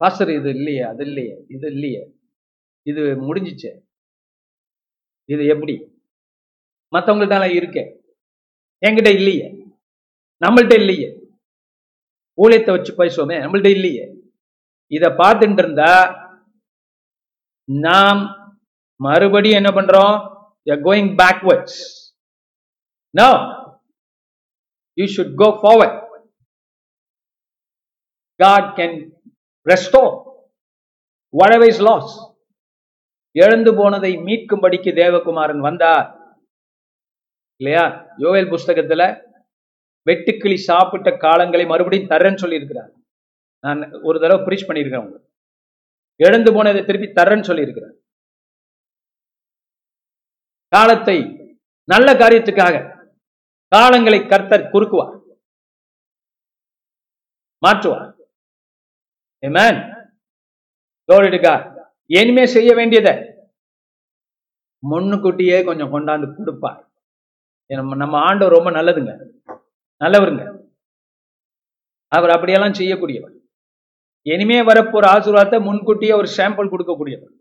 [0.00, 2.02] பாஸ்டர் இது இல்லையே அது இல்லையே இது இல்லையே.
[2.86, 3.70] இது முடிஞ்சிச்சு.
[5.28, 5.74] இது எப்படி?
[6.92, 7.90] மற்றவங்கள்ட்ட இருக்கேன்
[8.82, 9.48] என்கிட்ட இல்லையே.
[10.42, 11.10] நம்மள்கிட்ட இல்லையே.
[12.38, 14.06] ஊழியத்தை வச்சு பேசுவோமே நம்மள்கிட்ட இல்லையே.
[14.92, 15.90] இதை பார்த்துட்டு இருந்தா
[17.72, 18.20] நாம்
[18.96, 20.36] மறுபடியும் என்ன பண்றோம்?
[20.70, 21.80] Going backwards
[23.10, 23.30] no
[24.94, 26.06] you should go forward
[28.34, 29.16] God can
[29.70, 30.26] restore
[31.38, 32.36] whatever is lost.
[33.30, 36.18] இழந்து போனதை மீட்கும்படிக்கு தேவகுமாரன் வந்தார்.
[37.56, 38.06] இல்லையா?
[38.18, 39.22] யோவேல் புஸ்தகத்துல
[40.10, 42.90] வெட்டுக்கிளி சாப்பிட்ட காலங்களை மறுபடியும் தரேன்னு சொல்லியிருக்கிறார்.
[43.60, 45.27] நான் ஒரு தடவை பிரீச் பண்ணியிருக்கேன் உங்களுக்கு.
[46.24, 47.96] எழுந்து போனதை திருப்பி தரேன்னு சொல்லி இருக்கிறார்
[50.72, 51.16] காலத்தை
[51.92, 52.76] நல்ல காரியத்துக்காக
[53.76, 55.14] காலங்களை கர்த்தர் குறுக்குவார்.
[57.62, 58.10] மாற்றுவார்.
[62.18, 63.14] இனிமே செய்ய வேண்டியதை
[64.90, 66.80] முன்னுக்குட்டியே கொஞ்சம் கொண்டாந்து கொடுப்பார்.
[67.70, 69.12] நம்ம நம்ம ஆண்டவர் ரொம்ப நல்லதுங்க.
[70.04, 70.44] நல்லவருங்க.
[72.12, 73.34] அவர் அப்படியெல்லாம் செய்யக்கூடியவர்.
[74.26, 77.34] இனிமே வரப்போற ஆசீர்வாதத்தை முன்கூட்டியே ஒரு சாம்பிள் கொடுக்கக்கூடியவர்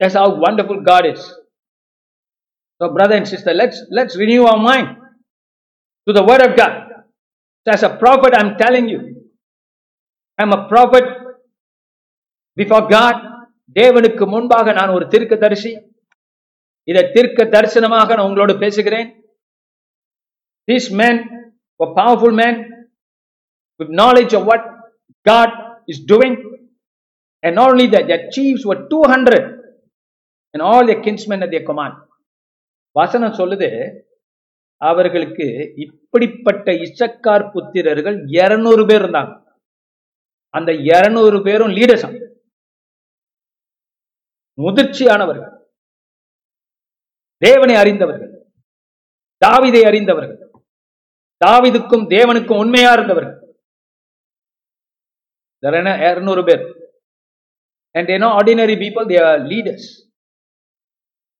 [0.00, 1.22] That's how wonderful God is.
[2.80, 4.88] So, brother and sister, let's let's renew our mind
[6.06, 6.74] to the Word of God.
[7.66, 9.00] As a prophet, I'm telling you,
[10.38, 11.06] I'm a prophet
[12.56, 13.16] before God.
[13.76, 15.70] தேவனுக்கு முன்பாக நான் ஒரு தீர்க்க தரிசி
[16.88, 19.08] இதை தீர்க்க தரிசனமாக நான் உங்களோடு பேசுகிறேன்
[20.68, 21.20] this man
[21.80, 22.58] powerful man
[23.80, 24.64] with knowledge of what
[25.24, 25.50] God
[25.86, 26.36] is doing.
[27.46, 29.40] And not only that, their chiefs were 200
[30.52, 32.06] and all their kinsmen at their command.
[32.92, 34.00] வசனம் சொல்லுது
[34.76, 39.42] அவர்களுக்கு இப்படிப்பட்ட இசக்கார் புத்திரர்கள் இருநூறு பேர் இருந்தாங்க.
[40.48, 42.36] அந்த இருநூறு பேரும் லீடர்ஸ்
[44.62, 45.56] முதிர்ச்சியானவர்கள்.
[47.36, 48.52] தேவனை அறிந்தவர்கள்.
[49.46, 50.50] தாவிதை அறிந்தவர்கள்.
[51.46, 53.37] தாவிதுக்கும் தேவனுக்கும் உண்மையா இருந்தவர்கள்.
[55.62, 56.64] இருநூறு பேர்
[57.90, 59.88] அண்ட் ஏனோ ordinary people they are leaders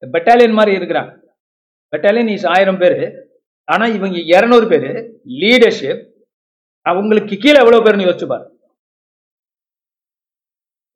[0.03, 1.13] battalion மாதிரி இருக்கிறாங்க.
[1.93, 3.01] பெட்டாலியன் இஸ் ஆயிரம் பேர்.
[3.65, 4.89] ஆனா இவங்க இருநூறு பேர்
[5.43, 6.05] லீடர்ஷிப்
[6.81, 8.57] அவங்களுக்கு கீழே எவ்வளவு பேர்னு யோசிச்சு பாரு.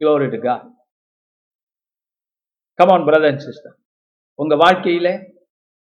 [0.03, 0.63] Glory to God.
[2.79, 3.73] Come on, brother and sister.
[4.35, 5.09] உங்க வாழ்க்கையில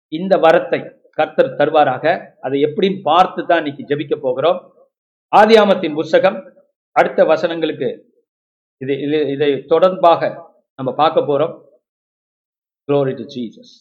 [0.08, 0.80] இந்த வரத்தை
[1.18, 2.34] கர்த்தர் தருவாராக.
[2.40, 4.58] அதை எப்படின்னு பார்த்து தான் இன்னைக்கு ஜெபிக்க போகிறோம்.
[5.36, 6.38] ஆதியாமத்தின் புஸ்தகம்
[6.96, 7.88] அடுத்த வசனங்களுக்கு
[8.80, 8.94] இது
[9.34, 10.22] இதை தொடர்பாக
[10.78, 11.54] நம்ம பார்க்க போறோம்
[12.88, 13.72] glory to Jesus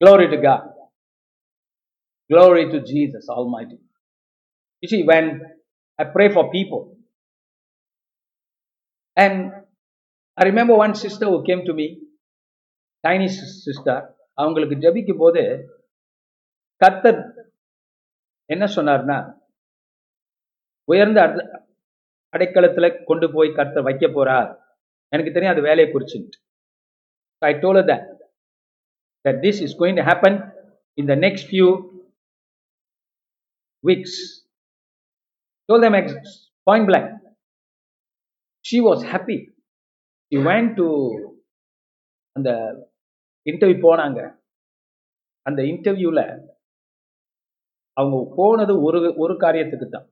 [0.00, 0.66] glory to God
[2.30, 3.78] glory to Jesus almighty
[4.82, 5.42] You see, when
[5.98, 6.96] I pray for people,
[9.16, 9.52] and
[10.38, 11.86] I remember one sister who came to me,
[13.04, 13.36] Chinese
[14.38, 15.42] அவங்களுக்கு ஜபிக்கும் போது
[16.80, 17.20] கத்தர்
[18.50, 19.18] என்ன சொன்னார்னா
[20.88, 21.58] உயர்ந்த அடைக்கலத்தில்
[22.34, 24.50] அடைக்கலத்துல கொண்டு போய் கர்த்தர் வைக்க போறார்.
[25.12, 26.38] எனக்கு தெரியும் அது வேலையை குறிச்சுட்டு
[27.42, 27.94] I told the
[29.24, 30.38] that this is going to happen
[30.98, 31.68] in the next few
[33.84, 34.18] weeks
[35.68, 36.18] told them X
[36.66, 37.08] point blank.
[38.64, 39.36] She was happy
[40.32, 40.86] she when to
[42.36, 42.50] அந்த
[43.46, 44.18] இன்டர்வியூ போனாங்க.
[45.46, 46.24] அந்த இன்டர்வியூவில்
[47.96, 50.06] அவங்க போனது ஒரு ஒரு காரியத்துக்கு தான்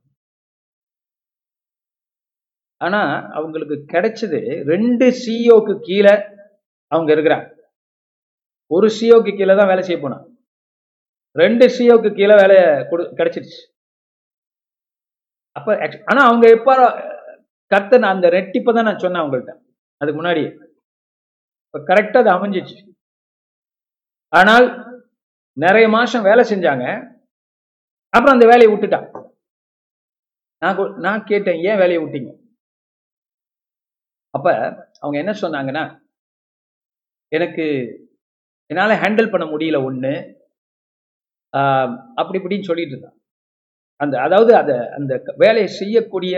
[2.84, 3.00] ஆனா
[3.38, 4.40] அவங்களுக்கு கிடைச்சது
[4.72, 6.14] ரெண்டு சிஇஓக்கு கீழே
[6.92, 7.46] அவங்க இருக்கிறாங்க.
[8.74, 10.26] ஒரு சிஓக்கு கீழே தான் வேலை செய்ய போனாங்க.
[11.42, 12.58] ரெண்டு சிஓக்கு கீழே வேலை
[12.90, 13.60] கொடு கிடைச்சிருச்சு.
[15.58, 15.76] அப்ப
[16.10, 16.70] ஆனா அவங்க எப்ப
[17.74, 19.52] கத்த நான் அந்த ரெட்டிப்பை தான் நான் சொன்னேன் அவங்கள்ட்ட.
[20.00, 20.42] அதுக்கு முன்னாடி
[21.66, 22.76] இப்ப கரெக்டா அது அமைஞ்சிச்சு.
[24.38, 24.66] ஆனால்
[25.64, 26.84] நிறைய மாசம் வேலை செஞ்சாங்க.
[28.14, 29.06] அப்புறம் அந்த வேலையை விட்டுட்டான்.
[30.62, 32.30] நான் நான் கேட்டேன் ஏன் வேலையை விட்டீங்க?
[34.34, 34.48] அப்ப
[35.02, 35.84] அவங்க என்ன சொன்னாங்கன்னா
[37.32, 37.64] எனக்கு
[38.70, 40.12] என்னால் ஹேண்டில் பண்ண முடியல ஒன்று
[42.20, 43.16] அப்படி இப்படின்னு சொல்லிட்டு இருந்தான்.
[44.00, 45.12] அந்த அதாவது அதை அந்த
[45.42, 46.34] வேலையை செய்யக்கூடிய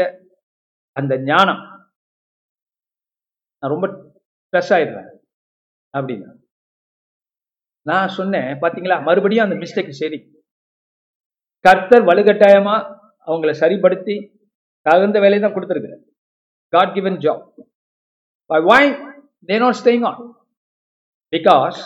[0.97, 1.63] அந்த ஞானம்
[3.63, 3.87] நான் ரொம்ப
[4.45, 5.11] ஸ்ட்ரெஸ் ஆயிடுறேன்
[5.95, 6.31] அப்படின்னா.
[7.87, 10.19] நான் சொன்னேன் பார்த்தீங்களா மறுபடியும் அந்த மிஸ்டேக் சரி.
[11.65, 12.89] கர்த்தர் வலுக்கட்டாயமாக
[13.29, 14.15] அவங்கள சரிப்படுத்தி
[14.87, 16.03] தகுந்த வேலையை தான் கொடுத்துருக்குறேன்
[16.73, 17.45] God given job
[18.59, 18.83] why
[19.49, 20.19] they not staying on?
[21.37, 21.79] Because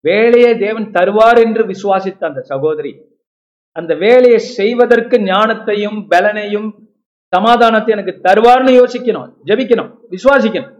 [0.00, 2.92] வேலையை தேவன் தருவார் என்று விசுவாசித்த அந்த சகோதரி
[3.72, 6.68] அந்த வேலையை செய்வதற்கு ஞானத்தையும் பலனையும்
[7.36, 10.74] சமாதானத்தை எனக்கு தருவார்னு யோசிக்கணும் ஜெபிக்கணும் விசுவாசிக்கணும்.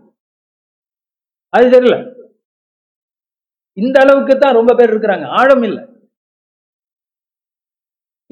[1.49, 1.97] அது தெரியல.
[3.73, 5.27] இந்த அளவுக்கு தான் ரொம்ப பேர் இருக்கிறாங்க.
[5.27, 5.83] ஆழம் இல்லை.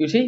[0.01, 0.21] யூசி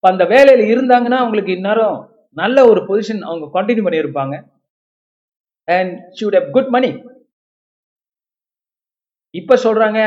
[0.00, 1.96] அந்த வேலையில இருந்தாங்கன்னா அவங்களுக்கு இந்நேரம்
[2.30, 4.55] நல்ல ஒரு பொசிஷன் அவங்க கண்டினியூ பண்ணியிருப்பாங்க.
[5.68, 6.90] And she would good money
[9.34, 10.00] இப்ப சொல்றாங்க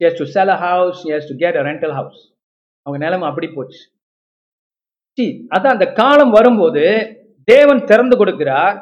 [0.00, 2.22] he to sell a house house to has a rental house
[2.86, 3.80] அவங்க நிலைமை அப்படி போச்சு.
[5.18, 6.82] சி அதான் அந்த காலம் வரும்போது
[7.52, 8.76] தேவன் திறந்து கொடுக்கிறார்.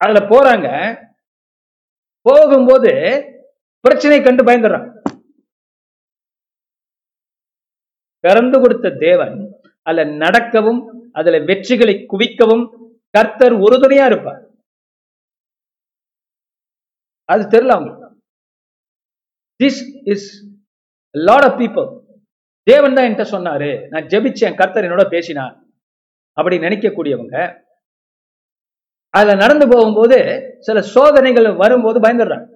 [0.00, 0.68] அதுல போறாங்க.
[2.26, 2.92] போகும்போது
[3.84, 4.86] பிரச்சனை கண்டு பயந்துடுறான்.
[8.24, 9.34] திறந்து கொடுத்த தேவன்
[9.86, 10.80] அதுல நடக்கவும்
[11.18, 12.64] அதுல வெற்றிகளை குவிக்கவும்
[13.14, 14.42] கர்த்தர் ஒரு துணையா இருப்பார்.
[17.32, 17.92] அது தெரியல அவங்க
[19.60, 20.28] this is
[21.14, 21.90] lot of people
[22.70, 25.54] தேவன் தான் என்கிட்ட சொன்னாரு நான் ஜெபிச்சேன் கர்த்தர் என்னோட பேசினார்.
[26.38, 27.36] அப்படி நினைக்கக்கூடியவங்க
[29.14, 30.16] அதுல நடந்து போகும்போது
[30.66, 32.48] சில சோதனைகள் வரும்போது பயந்துடுறாங்க.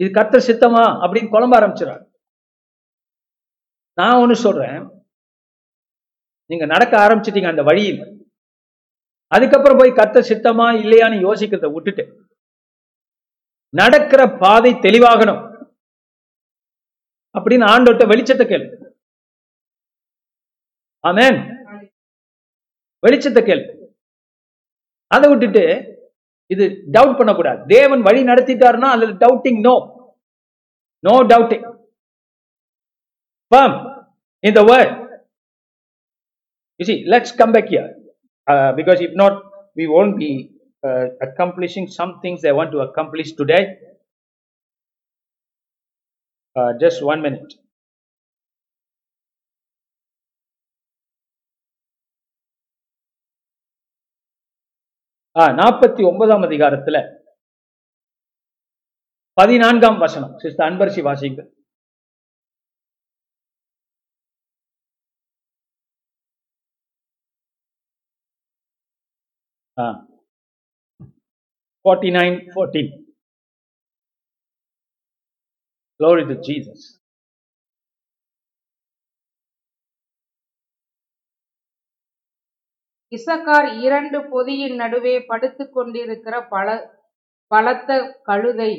[0.00, 2.04] இது கர்த்தர் சித்தமா அப்படின்னு குழம்ப ஆரம்பிச்சிடறாங்க.
[3.98, 4.78] நான் ஒண்ணு சொல்றேன்.
[6.50, 8.02] நீங்க நடக்க ஆரம்பிச்சிட்டீங்க அந்த வழியில்.
[9.34, 12.04] அதுக்கப்புறம் போய் கத்த சித்தமா இல்லையான்னு யோசிக்கிறத விட்டுட்டு
[13.80, 15.42] நடக்கிற பாதை தெளிவாகணும்.
[17.38, 18.66] அப்படின்னு ஆண்டோட்ட வெளிச்சத்தை கேள்.
[21.08, 21.38] ஆமேன்.
[23.06, 23.64] வெளிச்சத்தை கேள்.
[25.16, 25.64] அதை விட்டுட்டு
[26.52, 26.64] இது
[26.94, 27.60] டவுட் பண்ணக்கூடாது.
[27.76, 29.76] தேவன் வழி நடத்திட்டாருன்னா அதுல doubting no
[31.06, 31.72] no doubting
[33.52, 33.72] firm.
[34.46, 34.90] In the word.
[36.80, 37.30] You see let's
[38.46, 39.34] uh, because if not
[39.74, 40.50] we won't be
[40.82, 43.62] uh, accomplishing some things i want to accomplish today
[46.56, 47.52] uh, just one minute
[55.58, 56.96] நாற்பத்தி ஒன்பதாம் அதிகாரத்துல
[59.38, 61.40] பதினான்காம் வசனம் sister Anbarasi வாசிங்க
[71.84, 73.04] 49 14.
[76.00, 77.00] Glory to Jesus.
[83.12, 86.68] Issachar இரண்டு பொதியின் நடுவே படுத்துக் கொண்டிருக்கிற பல
[87.50, 87.90] பலத்த
[88.22, 88.72] கழுதை.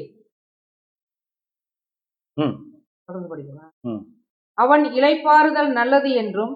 [4.58, 6.54] அவன் இளைப்பாறுதல் நல்லது என்றும்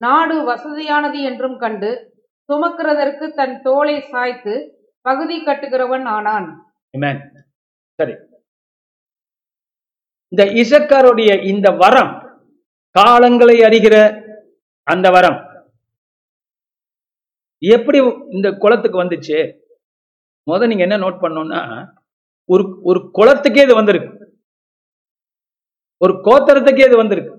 [0.00, 1.90] நாடு வசதியானது என்றும் கண்டு
[2.48, 4.54] சுமக்கிறதற்கு தன் தோலை சாய்த்து
[5.00, 6.74] பகுதி கட்டுகிறவன் ஆனான்.
[8.00, 8.14] சரி.
[10.28, 12.12] இந்த இசக்காருடைய இந்த வரம்
[12.98, 13.96] காலங்களை அறிகிற
[14.82, 15.38] அந்த வரம்
[17.58, 17.98] எப்படி
[18.30, 19.38] இந்த குளத்துக்கு வந்துச்சு?
[20.50, 21.60] முத நீங்க என்ன நோட் பண்ணோம்னா
[22.44, 24.10] ஒரு ஒரு குளத்துக்கே இது வந்திருக்கு.
[26.04, 27.34] ஒரு கோத்தரத்துக்கே இது வந்திருக்கு.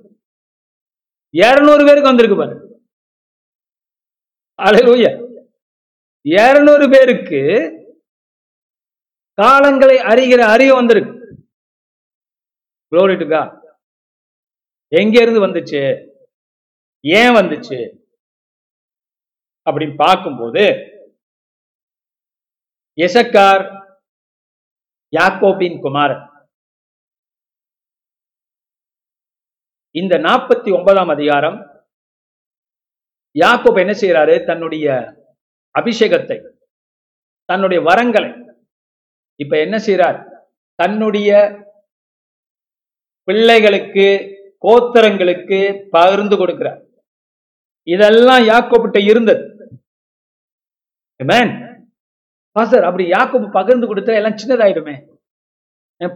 [1.29, 2.72] இருநூறு பேருக்கு வந்திருக்கு பாரு.
[4.61, 5.11] அலையூயா
[6.21, 7.41] இருநூறு பேருக்கு
[9.41, 11.45] காலங்களை அறிகிற அறிவு வந்திருக்கு.
[12.91, 13.19] Glory
[14.87, 16.07] எங்க இருந்து வந்துச்சு?
[17.01, 17.99] ஏன் வந்துச்சு?
[19.69, 20.61] அப்படின்னு பார்க்கும்போது
[22.95, 23.81] எசக்கார்
[25.17, 26.29] யாக்கோபின் குமாரன்.
[29.91, 31.72] இந்த நாற்பத்தி ஒன்பதாம் அதிகாரம்
[33.41, 34.87] யாக்கோப் என்ன செய்யறாரு தன்னுடைய
[35.75, 36.37] அபிஷேகத்தை
[37.49, 38.31] தன்னுடைய வரங்களை
[39.39, 40.19] இப்ப என்ன செய்யறார்
[40.79, 41.29] தன்னுடைய
[43.27, 44.05] பிள்ளைகளுக்கு
[44.65, 45.57] கோத்தரங்களுக்கு
[45.95, 46.79] பகிர்ந்து கொடுக்கிறார்.
[47.87, 49.43] இதெல்லாம் யாக்கோப்பிட்ட இருந்தது.
[52.55, 54.95] பாஸ்டர் அப்படி யாக்கோப்பு பகிர்ந்து கொடுத்தா எல்லாம் சின்னதாயிடுமே.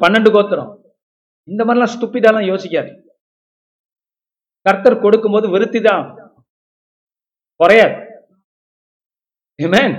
[0.04, 0.72] பன்னெண்டு கோத்திரம்?
[1.52, 2.92] இந்த மாதிரிலாம் ஸ்டுப்பிடாலாம் யோசிக்காது
[4.66, 6.06] கர்த்தர் கொடுக்கும்போது விருத்தி தான்
[7.64, 8.06] குறையாது
[9.60, 9.92] Amen.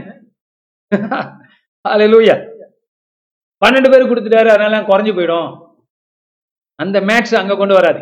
[3.64, 5.48] பன்னெண்டு பேர் கொடுத்துட்டாரு அதனால குறைஞ்சு போயிடும்.
[6.74, 8.00] அந்த மேக்ஸ் அங்க கொண்டு வராது.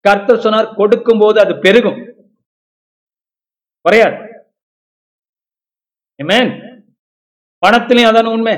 [0.00, 1.98] கர்த்தர் சொன்னார் கொடுக்கும் போது அது பெருகும்.
[3.80, 4.18] குறையாது.
[7.66, 8.56] பணத்திலையும் அதான உண்மை.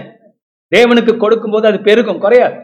[0.77, 2.59] தேவனுக்கு கொடுக்கும் போது அது பெருகும் குறையாது.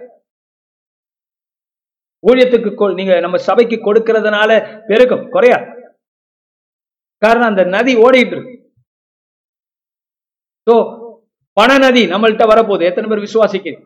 [2.27, 4.51] ஊழியத்துக்கு நீங்க நம்ம சபைக்கு கொடுக்கிறதுனால
[4.87, 5.74] பெருகும் குறையாது.
[7.25, 8.55] காரணம் அந்த நதி ஓடிட்டு இருக்கு.
[10.66, 10.75] ஸோ
[11.57, 12.89] பண நதி நம்மள்ட்ட வரப்போகுது.
[12.91, 13.83] எத்தனை பேர் விசுவாசிக்கிறீங்க?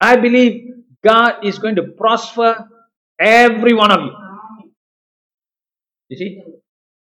[0.00, 0.56] I believe
[1.04, 2.48] God is going to prosper
[3.18, 4.14] every one of you.
[6.10, 6.30] You see?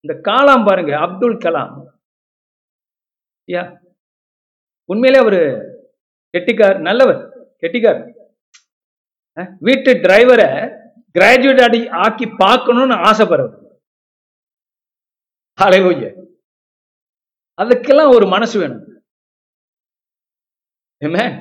[0.05, 1.73] இந்த காலாம் பாருங்க அப்துல் கலாம்.
[3.49, 3.63] யா
[4.89, 5.41] உண்மையிலே அவரு
[6.35, 7.21] கெட்டிக்கார் நல்லவர்
[7.63, 8.01] கெட்டிக்கார்.
[9.37, 10.49] அஹ், வீட்டு டிரைவரை
[11.15, 13.57] கிராஜுவேட் அடி ஆக்கி பார்க்கணும்னு ஆசைப்படுறவர்.
[15.61, 16.09] ஹalleluya
[17.63, 19.03] அதுக்கெல்லாம் ஒரு மனசு வேணும்.
[21.05, 21.33] Amen.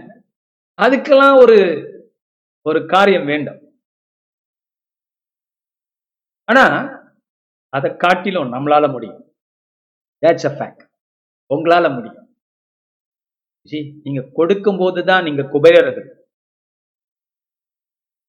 [0.81, 1.57] அதுக்கெல்லாம் ஒரு
[2.61, 3.59] ஒரு காரியம் வேண்டும்.
[6.43, 6.65] ஆனா
[7.69, 9.33] அதை காட்டிலும் நம்மளால முடியும்.
[10.25, 10.85] That's
[11.49, 12.27] உங்களால முடியும்.
[14.03, 16.17] நீங்க கொடுக்கும் போதுதான் நீங்க குபேரர்கள்.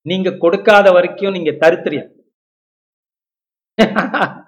[0.03, 2.19] நீங்க கொடுக்காத வரைக்கும் நீங்க தருத்திரியம்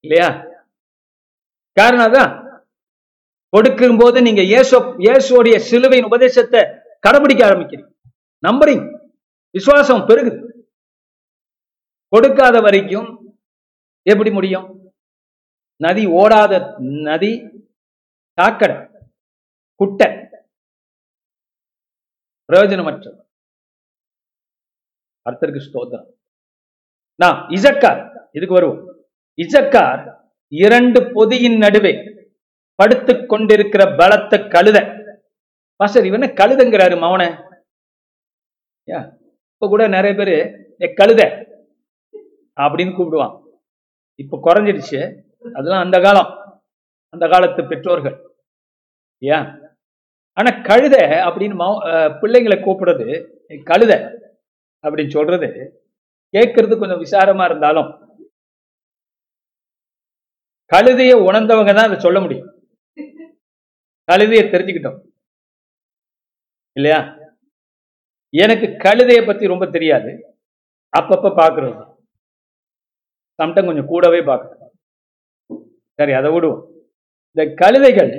[0.00, 0.28] இல்லையா?
[1.72, 2.32] காரணம் அதான்.
[3.48, 6.60] கொடுக்கும் போது நீங்க இயேசு இயேசுடைய சிலுவையின் உபதேசத்தை
[7.06, 7.88] கடைபிடிக்க ஆரம்பிக்கிறீங்க.
[8.46, 8.84] நம்புறீங்க.
[9.50, 10.38] விசுவாசம் பெருகுது.
[12.08, 13.08] கொடுக்காத வரைக்கும்
[14.02, 14.92] எப்படி முடியும்?
[15.76, 16.52] நதி ஓடாத
[17.08, 17.32] நதி
[18.38, 18.76] சாக்கடை
[19.74, 20.08] குட்டை.
[22.48, 23.18] பிரயோஜனமற்றது.
[25.26, 26.08] கர்த்தருக்கு ஸ்தோத்திரம்.
[27.14, 28.89] நான் இசக்கார் இதுக்கு வருவோம்.
[29.42, 30.02] இசக்கார்
[30.52, 31.92] இரண்டு பொதியின் நடுவே
[32.80, 34.78] படுத்து கொண்டிருக்கிற பலத்த கழுத.
[35.76, 37.22] பாஸ்டர் இவன கழுதங்கிறாரு மவன?
[39.52, 40.36] இப்ப கூட நிறைய பேரு
[41.00, 41.22] கழுத
[42.60, 43.34] அப்படின்னு கூப்பிடுவான்.
[44.22, 45.00] இப்ப குறைஞ்சிடுச்சு.
[45.56, 46.30] அதெல்லாம் அந்த காலம்.
[47.14, 48.16] அந்த காலத்து பெற்றோர்கள்.
[49.22, 49.46] ஏன்
[50.38, 50.96] ஆனா கழுத
[51.28, 51.56] அப்படின்னு
[52.20, 53.08] பிள்ளைங்களை கூப்பிடுறது
[53.70, 53.92] கழுத
[54.84, 55.48] அப்படின்னு சொல்றது
[56.34, 57.90] கேட்கறது கொஞ்சம் விசாரமா இருந்தாலும்
[60.72, 62.48] கழுதையை உணர்ந்தவங்க தான் அதை சொல்ல முடியும்.
[64.08, 64.98] கழுதையை தெரிஞ்சுக்கிட்டோம்.
[66.76, 67.00] இல்லையா?
[68.42, 70.10] எனக்கு கழுதையை பத்தி ரொம்ப தெரியாது.
[70.98, 71.78] அப்பப்ப பாக்குறது.
[73.40, 74.72] சம்டம் கொஞ்சம் கூடவே பார்க்கணும்
[75.98, 76.62] சரி அதை விடுவோம்.
[77.30, 78.12] இந்த கழுதைகள்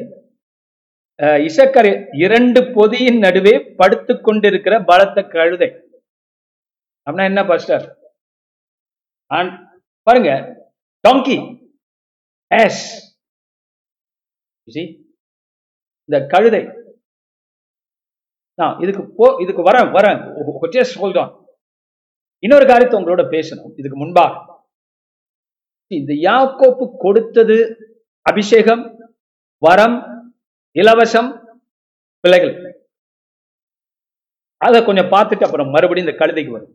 [1.47, 1.91] இசக்கரை
[2.25, 5.69] இரண்டு பொதியின் நடுவே படுத்து கொண்டிருக்கிற பலத்த கழுதை.
[7.07, 7.85] அப்படின்னா என்ன பாஸ்டர்
[10.07, 10.31] பாருங்க
[11.07, 11.37] டாங்கி
[12.59, 12.83] எஸ்
[16.05, 16.61] இந்த கழுதை.
[18.59, 20.19] நான் இதுக்கு போ இதுக்கு வரேன் வரேன்.
[20.77, 21.33] ஜஸ்ட் ஹோல்ட் ஆன்
[22.39, 23.71] இன்னொரு காரியத்தை உங்களோட பேசணும்.
[23.79, 24.33] இதுக்கு முன்பாக.
[25.87, 27.57] இந்த யாக்கோப்பு கொடுத்தது
[28.21, 28.83] அபிஷேகம்
[29.65, 29.97] வரம்
[30.79, 31.29] இலவசம்
[32.23, 32.55] பிள்ளைகள்.
[34.57, 36.73] அதை கொஞ்சம் பார்த்துட்டு அப்புறம் மறுபடியும் இந்த கழுதைக்கு வரும்.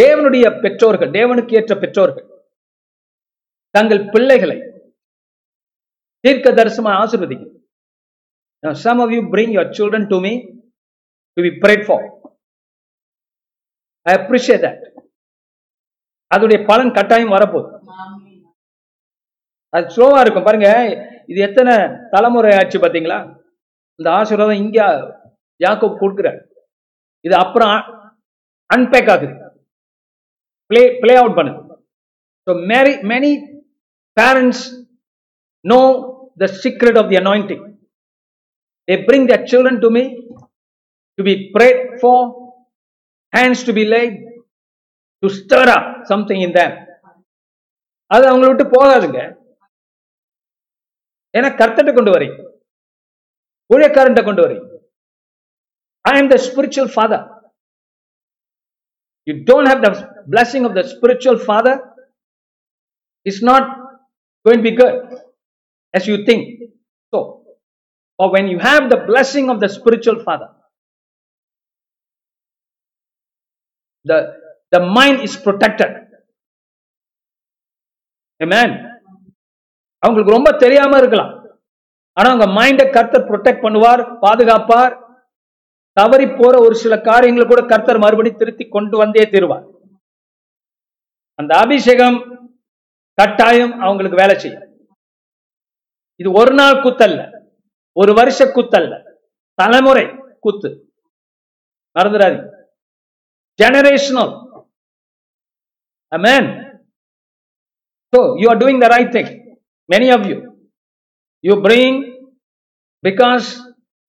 [0.00, 2.31] தேவனுடைய பெற்றோர்கள் தேவனுக்கு ஏற்ற பெற்றோர்கள்
[3.76, 4.58] தங்கள் பிள்ளைகளை
[6.24, 7.52] தீர்க்க தரிசனமாக ஆசிர்வதிக்கும்.
[8.64, 10.32] Now, some of you bring your children to me
[11.36, 12.00] to be prayed for.
[14.06, 14.80] I appreciate that.
[16.34, 17.70] அதோடைய பலன் கட்டாயம் வரப்போகுது.
[19.74, 20.46] அது ஸ்லோவா இருக்கும்.
[20.48, 20.68] பாருங்க
[21.30, 21.74] இது எத்தனை
[22.12, 23.18] தலைமுறை ஆச்சு பாத்தீங்களா
[23.98, 24.78] இந்த ஆசீர்வாதம் இங்க
[25.64, 26.40] யாக்கோ கொடுக்குறார்.
[27.26, 27.74] இது அப்புறம்
[28.74, 29.34] அன்பேக் ஆகுது.
[30.70, 31.60] பிளே பிளே அவுட் பண்ணுது.
[32.46, 33.32] So Mary many
[34.16, 34.64] parents
[35.64, 35.80] know
[36.42, 37.64] the secret of the anointing
[38.88, 40.02] They bring their children to me
[41.18, 42.14] to be prayed for,
[43.32, 44.14] hands to be laid,
[45.22, 46.72] to stir up something in them.
[48.10, 49.20] அது அவங்கள விட்டு போகாதுங்க
[51.34, 52.36] ஏன்னா கர்த்தட்ட கொண்டு வரீங்க
[53.70, 54.66] ஊழியக்காரன்ட்ட கொண்டு வரீங்க
[56.04, 57.20] ஐ am the spiritual father
[59.26, 59.92] you don't have the
[60.34, 61.74] blessing of the spiritual father
[63.26, 63.64] it's not
[64.44, 64.94] going to be good
[65.94, 66.42] as you think.
[67.12, 67.18] So
[68.18, 70.48] or when you have the blessing of the spiritual father
[74.04, 74.18] the
[74.74, 75.92] the mind is protected.
[78.44, 78.70] Amen.
[80.04, 81.32] அவங்களுக்கு ரொம்ப தெரியாம இருக்கலாம்.
[82.18, 84.94] ஆனா அவங்க மைண்டை கர்த்தர் protect பண்ணுவார் பாதுகாப்பார்.
[85.98, 89.64] தவறி போற ஒரு சில காரியங்களை கூட கர்த்தர் மறுபடியும் திருத்தி கொண்டு வந்தே தருவார்.
[91.40, 92.18] அந்த அபிஷேகம்
[93.18, 94.68] கட்டாயம் அவங்களுக்கு வேலை செய்யும்
[96.20, 97.20] இது ஒரு நாள் குத்தல்ல
[97.96, 98.94] ஒரு வருஷ குத்தல்ல
[99.58, 100.04] தலைமுறை
[100.40, 100.70] குத்து
[101.96, 102.38] மறந்துடாது
[103.58, 104.32] generational
[106.12, 106.48] man
[108.12, 109.32] so you are doing the right thing
[113.04, 113.46] because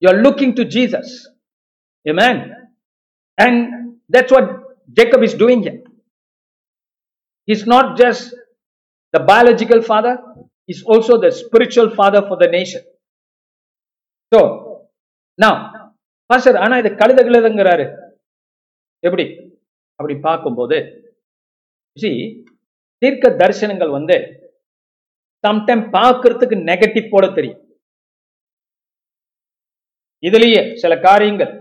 [0.02, 1.14] you looking to Jesus
[2.06, 2.42] man
[3.38, 3.62] and
[4.16, 4.50] that's what
[4.98, 5.84] Jacob is doing it
[7.48, 8.28] is not just
[9.14, 10.14] the biological father,
[10.70, 12.82] is also the spiritual father for the nation.
[14.32, 14.40] So,
[15.40, 15.54] now,
[16.30, 17.86] pastor ஆனா இது கழுத கழுதங்கிறாரு
[19.04, 19.26] எப்படி?
[20.00, 20.78] அப்படி பார்க்கும்போது
[21.98, 22.12] G
[23.02, 24.16] தீர்க்க தரிசனங்கள் வந்து
[25.44, 27.60] sometime பார்க்கறதுக்கு நெகட்டிவ் போட தெரியும்.
[30.24, 31.52] இதுலயே சில காரியங்கள்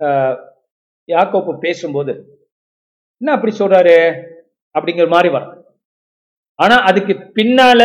[0.00, 0.36] ஆஹ்,
[1.08, 2.12] யாக்கோப்பு பேசும்போது
[3.20, 3.96] என்ன அப்படி சொல்றாரு?
[4.74, 5.56] அப்படிங்கிற மாதிரி வரும்.
[6.64, 7.80] ஆனா அதுக்கு பின்னால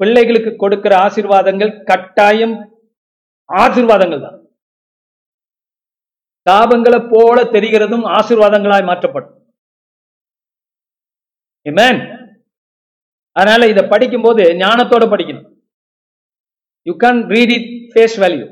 [0.00, 2.54] பிள்ளைகளுக்கு கொடுக்கிற ஆசீர்வாதங்கள் கட்டாயம்
[3.50, 4.38] ஆசீர்வாதங்கள் தான்.
[6.46, 9.34] தாபங்களை போல தெரிகிறதும் ஆசீர்வாதங்களாய் மாற்றப்படும்.
[13.36, 15.48] அதனால இதை படிக்கும்போது ஞானத்தோட படிக்கணும்.
[16.86, 18.46] You can read it face value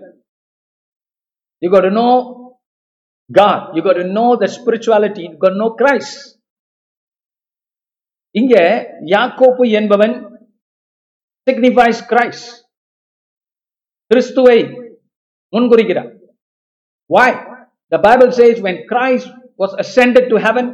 [1.62, 2.08] you got no
[3.30, 6.20] God you you no the spirituality you spirituality no Christ
[8.30, 8.54] இங்க
[9.14, 10.14] யாக்கோப்பு என்பவன்
[11.46, 12.44] சிக்னிஃபைஸ் கிரைஸ்
[14.10, 14.58] கிறிஸ்துவை
[15.52, 16.10] முன்குறிக்கிறார்.
[17.10, 17.30] Why?
[17.92, 20.66] The bible says when Christ was ascended to heaven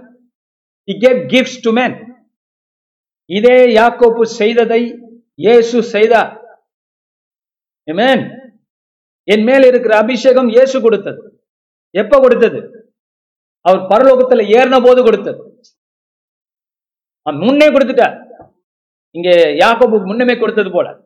[0.89, 1.93] he gave gifts to men.
[3.31, 4.81] இதே யாக்கோப்பு செய்ததை
[5.45, 6.33] இயேசு செய்தார்.
[9.35, 11.23] என் மேல் இருக்கிற அபிஷேகம் இயேசு கொடுத்தது.
[12.03, 12.61] எப்ப கொடுத்தது?
[13.67, 15.41] அவர் பரலோகத்துல ஏறின போது கொடுத்தது.
[17.33, 18.25] முன்னே கொடுத்துட்டார்
[19.11, 21.01] இங்க யாக்கோபுக்கு முன்னமே கொடுத்தது போல.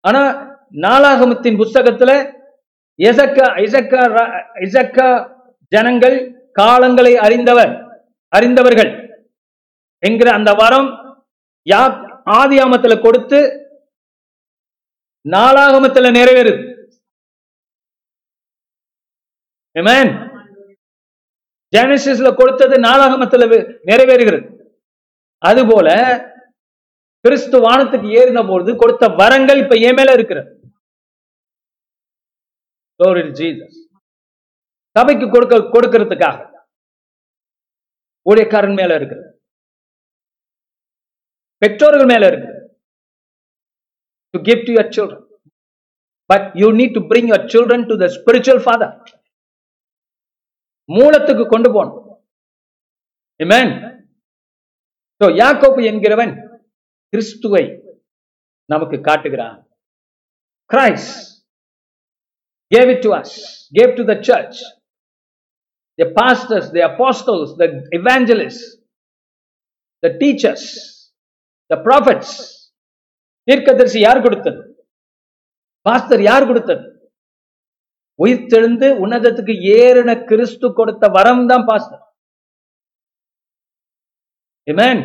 [0.00, 0.22] ஆனா
[0.70, 2.34] நாளாகமத்தின் புஸ்தகத்துல
[2.98, 5.34] எசக்கா இசக்கா ர- இசக்கா
[5.68, 9.22] ஜனங்கள் காலங்களை அறிந்தவர் அறிந்தவர்கள்
[9.98, 10.88] என்கிற அந்த வரம்
[11.70, 11.82] யா
[12.30, 13.38] ஆதியாமத்துல கொடுத்து
[15.28, 16.62] நாளாகமத்துல நிறைவேறுது.
[21.76, 23.46] ஜெனசிஸ்ல கொடுத்தது நாளாகமத்துல
[23.84, 24.55] நிறைவேறுகிறது.
[25.48, 25.88] அதுபோல
[27.24, 30.50] கிறிஸ்து வானத்துக்கு ஏறின பொழுது கொடுத்த வரங்கள் இப்ப என் மேல இருக்கிறது
[34.96, 36.38] சபைக்கு கொடுக்க கொடுக்கிறதுக்காக.
[38.30, 39.28] ஊழியக்காரன் மேல இருக்கிறது
[41.62, 42.52] பெற்றோர்கள் மேல இருக்கு
[44.32, 45.20] to give to your children.
[46.30, 48.88] But you need to bring your children to the spiritual father.
[50.96, 52.02] மூலத்துக்கு கொண்டு போகணும்.
[55.20, 56.32] ஸோ யாக்கோப்பு என்கிறவன்
[57.12, 57.64] கிறிஸ்துவை
[58.68, 59.58] நமக்கு காட்டுகிறான்
[60.70, 61.10] Christ
[62.72, 63.34] gave it to us
[63.72, 64.58] gave to the church
[65.98, 67.66] the pastors the apostles the
[67.98, 68.60] evangelists
[70.02, 70.68] the teachers
[71.70, 72.34] the prophets
[73.48, 74.60] தீர்க்கதரிசி யார் கொடுத்தது
[75.86, 76.84] பாஸ்டர் யார் கொடுத்தது
[78.18, 82.02] உயிர் தெழுந்து உன்னதத்துக்கு ஏறின கிறிஸ்து கொடுத்த வரம் தான் pastor
[84.66, 84.98] Amen.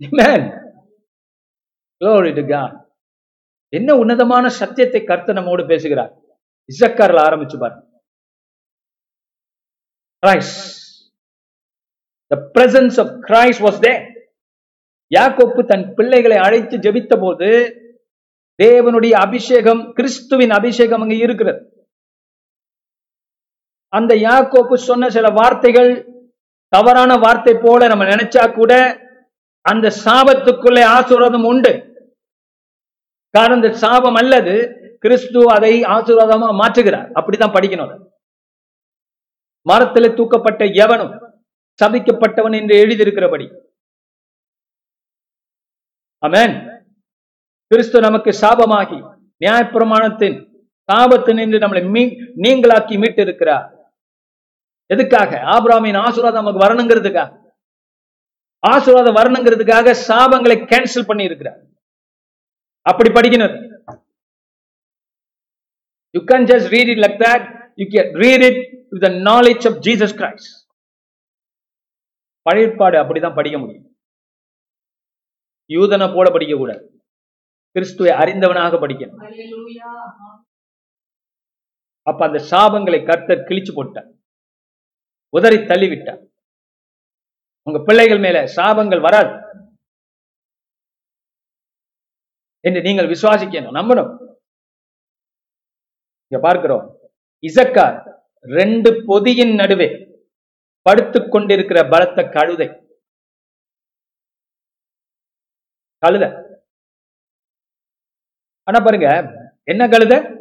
[0.00, 0.40] Amen.
[2.00, 2.72] Glory to God.
[3.72, 6.12] என்ன உன்னதமான சத்தியத்தை கர்த்தர் நம்மோடு பேசுகிறார்
[6.68, 7.84] இசக்காரில் ஆரம்பிச்சு பாருங்க
[12.30, 14.00] The presence of Christ was there.
[15.10, 17.48] யாக்கோப்பு தன் பிள்ளைகளை அழைத்து ஜெபித்த போது
[18.58, 21.60] தேவனுடைய அபிஷேகம் கிறிஸ்துவின் அபிஷேகம் அங்கு இருக்கிறது
[23.92, 25.90] அந்த யாக்கோப்பு சொன்ன சில வார்த்தைகள்
[26.68, 28.72] தவறான வார்த்தை போல நம்ம நினைச்சா கூட
[29.60, 31.72] அந்த சாபத்துக்குள்ளே ஆசீர்வாதம் உண்டு.
[33.30, 34.54] காரணம் இந்த சாபம் அல்லது
[34.98, 37.08] கிறிஸ்து அதை ஆசீர்வாதமா மாற்றுகிறார்.
[37.18, 38.06] அப்படிதான் படிக்கணும்.
[39.62, 41.42] மரத்தில் தூக்கப்பட்ட எவனும்
[41.82, 43.46] சபிக்கப்பட்டவன் என்று எழுதியிருக்கிறபடி.
[46.26, 46.54] அமேன்
[47.66, 48.98] கிறிஸ்து நமக்கு சாபமாகி
[49.44, 50.38] நியாயப்பிரமாணத்தின்
[50.92, 52.02] சாபத்தினின்று நம்மளை மீ
[52.44, 53.66] நீங்களாக்கி மீட்டிருக்கிறார்.
[54.92, 55.36] எதுக்காக?
[55.36, 57.30] ஆபிராமின் ஆசீர்வாதம் நமக்கு வரணுங்கிறதுக்காக.
[58.58, 61.58] ஆசீர்வாதம் வரணுங்கிறதுக்காக சாபங்களை கேன்சல் பண்ணி இருக்கிறார்
[62.80, 63.56] அப்படி படிக்கணும்.
[66.10, 69.82] You can just read it like that you can read it with the knowledge of
[69.86, 70.56] Jesus Christ
[72.50, 73.86] பழையற்பாடு அப்படிதான் படிக்க முடியும்.
[75.68, 77.02] யூதனை போல படிக்க கூடாது.
[77.70, 79.18] கிறிஸ்துவை அறிந்தவனாக படிக்கணும்.
[82.02, 84.16] அப்ப அந்த சாபங்களை கர்த்தர் கிழிச்சு போட்டார்.
[85.28, 86.26] உதறி தள்ளிவிட்டார்.
[87.62, 89.46] உங்க பிள்ளைகள் மேல சாபங்கள் வராது.
[92.60, 94.26] என்று நீங்கள் விசுவாசிக்கணும் நம்பணும்.
[96.28, 96.98] இங்க பார்க்கிறோம்.
[97.42, 100.06] இசக்கார் ரெண்டு பொதியின் நடுவே
[100.82, 102.66] படுத்துக் கொண்டிருக்கிற பலத்த கழுதை.
[106.06, 106.46] கழுத.
[108.62, 109.08] ஆனா பாருங்க
[109.64, 110.36] என்ன கழுத?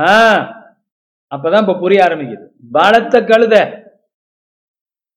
[0.00, 0.59] ஆஹ்
[1.34, 2.48] அப்பதான் இப்ப புரிய ஆரம்பிக்குது.
[2.72, 3.56] பலத்த கழுத.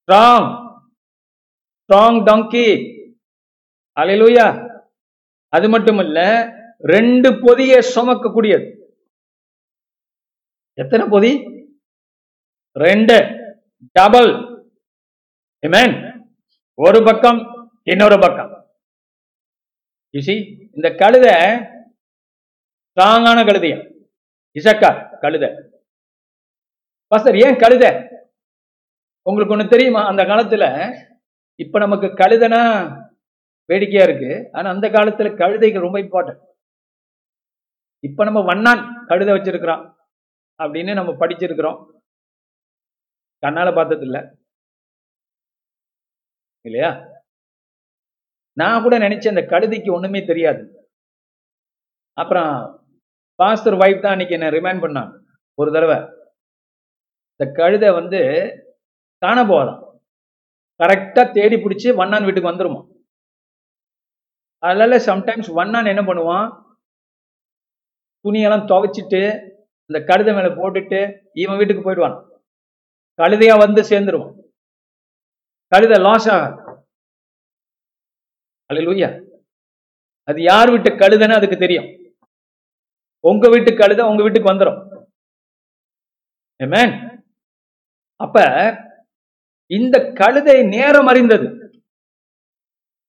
[0.02, 0.50] ஸ்ட்ராங்
[1.84, 2.68] ஸ்ட்ராங் டாங்கி
[4.00, 4.48] அலையிலூயா
[5.48, 6.20] அது மட்டும் இல்ல
[6.80, 8.68] ரெண்டு பொதியை சுமக்கக்கூடியது.
[10.74, 11.32] எத்தனை பொதி?
[12.72, 13.18] ரெண்டு.
[13.92, 14.32] டபுள்
[16.74, 17.40] ஒரு பக்கம்
[17.84, 18.52] இன்னொரு பக்கம்.
[20.14, 20.46] You
[20.76, 21.28] இந்த கழுத
[22.90, 23.80] ஸ்ட்ராங்கான கழுதையா?
[24.60, 25.73] இசக்கா கழுதை.
[27.14, 27.86] பாஸ்டர் ஏன் கழுத?
[29.26, 30.02] உங்களுக்கு ஒண்ணு தெரியுமா?
[30.12, 30.64] அந்த காலத்துல
[31.60, 32.62] இப்ப நமக்கு கழுதனா
[33.70, 34.50] வேடிக்கையா இருக்கு.
[34.52, 36.42] ஆனா அந்த காலத்துல கழுதைகள் ரொம்ப இம்பார்ட்டன்ட்
[38.04, 39.84] இப்ப நம்ம வண்ணான் கழுத வச்சிருக்கிறோம்
[40.60, 41.78] அப்படின்னு நம்ம படிச்சிருக்கிறோம்.
[43.44, 44.06] கண்ணால பார்த்தது
[46.66, 46.90] இல்லையா?
[48.58, 50.62] நான் கூட நினைச்சேன் அந்த கழுதைக்கு ஒண்ணுமே தெரியாது.
[52.18, 52.52] அப்புறம்
[53.40, 55.12] பாஸ்டர் வைஃப் தான் அன்னைக்கு என்ன ரிமைண்ட் பண்ணான்
[55.58, 55.98] ஒரு தடவை
[57.40, 58.20] இந்த கழுதை வந்து
[59.24, 59.82] காண போகாதான்.
[60.82, 62.82] கரெக்டா தேடி பிடிச்சி வண்ணான் வீட்டுக்கு வந்துடுமா
[64.64, 66.46] அதனால சம்டைம்ஸ் வண்ணான் என்ன பண்ணுவான்?
[68.26, 69.22] துணியெல்லாம் துவைச்சிட்டு
[69.90, 71.00] இந்த கழுதை மேல போட்டுட்டு
[71.44, 72.16] இவன் வீட்டுக்கு போயிடுவான்.
[73.20, 74.36] கழுதையா வந்து சேர்ந்துருவான்.
[75.72, 76.56] கழுதை லாஸ் ஆகாது.
[78.70, 79.10] அல்லேலூயா
[80.30, 81.90] அது யார் வீட்டு கழுதைன்னு அதுக்கு தெரியும்.
[83.30, 84.80] உங்க வீட்டு கழுதை உங்க வீட்டுக்கு வந்துடும்
[86.60, 86.94] மேன்
[88.26, 88.38] அப்ப
[89.72, 91.48] இந்த கழுதை நேரம் அறிந்தது.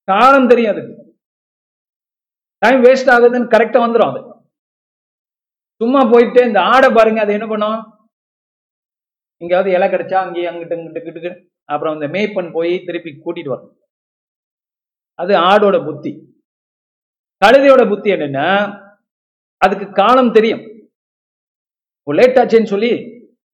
[0.09, 0.93] காலம் தெரியும் அதுக்கு
[2.63, 4.21] டைம் வேஸ்ட் ஆகுதுன்னு கரெக்டா வந்துடும் அது.
[5.81, 7.81] சும்மா போயிட்டு இந்த ஆடை பாருங்க அது என்ன பண்ணும்?
[9.43, 11.33] எங்கேயாவது இலை கிடைச்சா அங்கேயே அங்கிட்டு இங்கிட்டு கிட்டு
[11.73, 13.73] அப்புறம் அந்த மேய்ப்பன் போய் திருப்பி கூட்டிட்டு வரும்.
[15.23, 16.13] அது ஆடோட புத்தி.
[17.43, 18.49] கழுதையோட புத்தி என்னன்னா
[19.65, 20.65] அதுக்கு காலம் தெரியும்.
[22.21, 22.93] லேட் ஆச்சுன்னு சொல்லி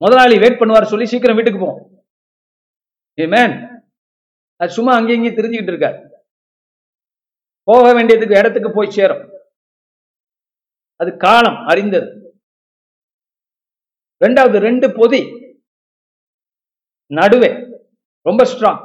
[0.03, 1.83] முதலாளி வெயிட் பண்ணுவார் சொல்லி சீக்கிரம் வீட்டுக்கு போவோம்.
[3.35, 3.55] மேன்
[4.61, 5.99] அது சும்மா அங்கேயும் இங்கேயும் தெரிஞ்சுக்கிட்டு இருக்கார்.
[7.71, 9.25] போக வேண்டியதுக்கு இடத்துக்கு போய் சேரும்.
[11.01, 12.09] அது காலம் அறிந்தது.
[14.25, 15.21] ரெண்டாவது ரெண்டு பொதி
[17.19, 17.51] நடுவே.
[18.29, 18.83] ரொம்ப ஸ்ட்ராங்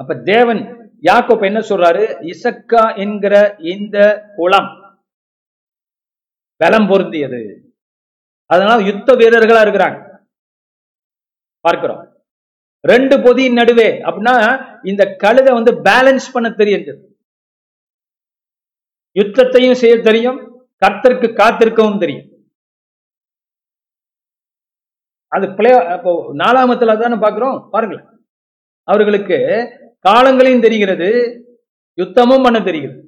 [0.00, 0.62] அப்ப தேவன்
[1.08, 2.04] யாக்கோப் என்ன சொல்றாரு?
[2.32, 3.34] இசக்கா என்கிற
[3.72, 3.98] இந்த
[4.36, 4.70] குளம்
[6.56, 7.69] பலம் பொருந்தியது.
[8.54, 9.98] அதனால யுத்த வீரர்களா இருக்கிறாங்க.
[11.66, 12.02] பார்க்கிறோம்.
[12.90, 14.34] ரெண்டு பொதியின் நடுவே அப்படின்னா
[14.90, 16.92] இந்த கழுதை வந்து பேலன்ஸ் பண்ண தெரியுது.
[19.18, 20.38] யுத்தத்தையும் செய்ய தெரியும்
[20.84, 22.28] கர்த்தருக்கு காத்திருக்கவும் தெரியும்.
[25.34, 28.08] அது பிளே அப்போ நாலாமத்துல தானே பாக்குறோம் பாருங்களேன்.
[28.90, 29.38] அவர்களுக்கு
[30.08, 31.10] காலங்களையும் தெரிகிறது
[31.96, 33.02] யுத்தமும் பண்ண தெரிகிறது.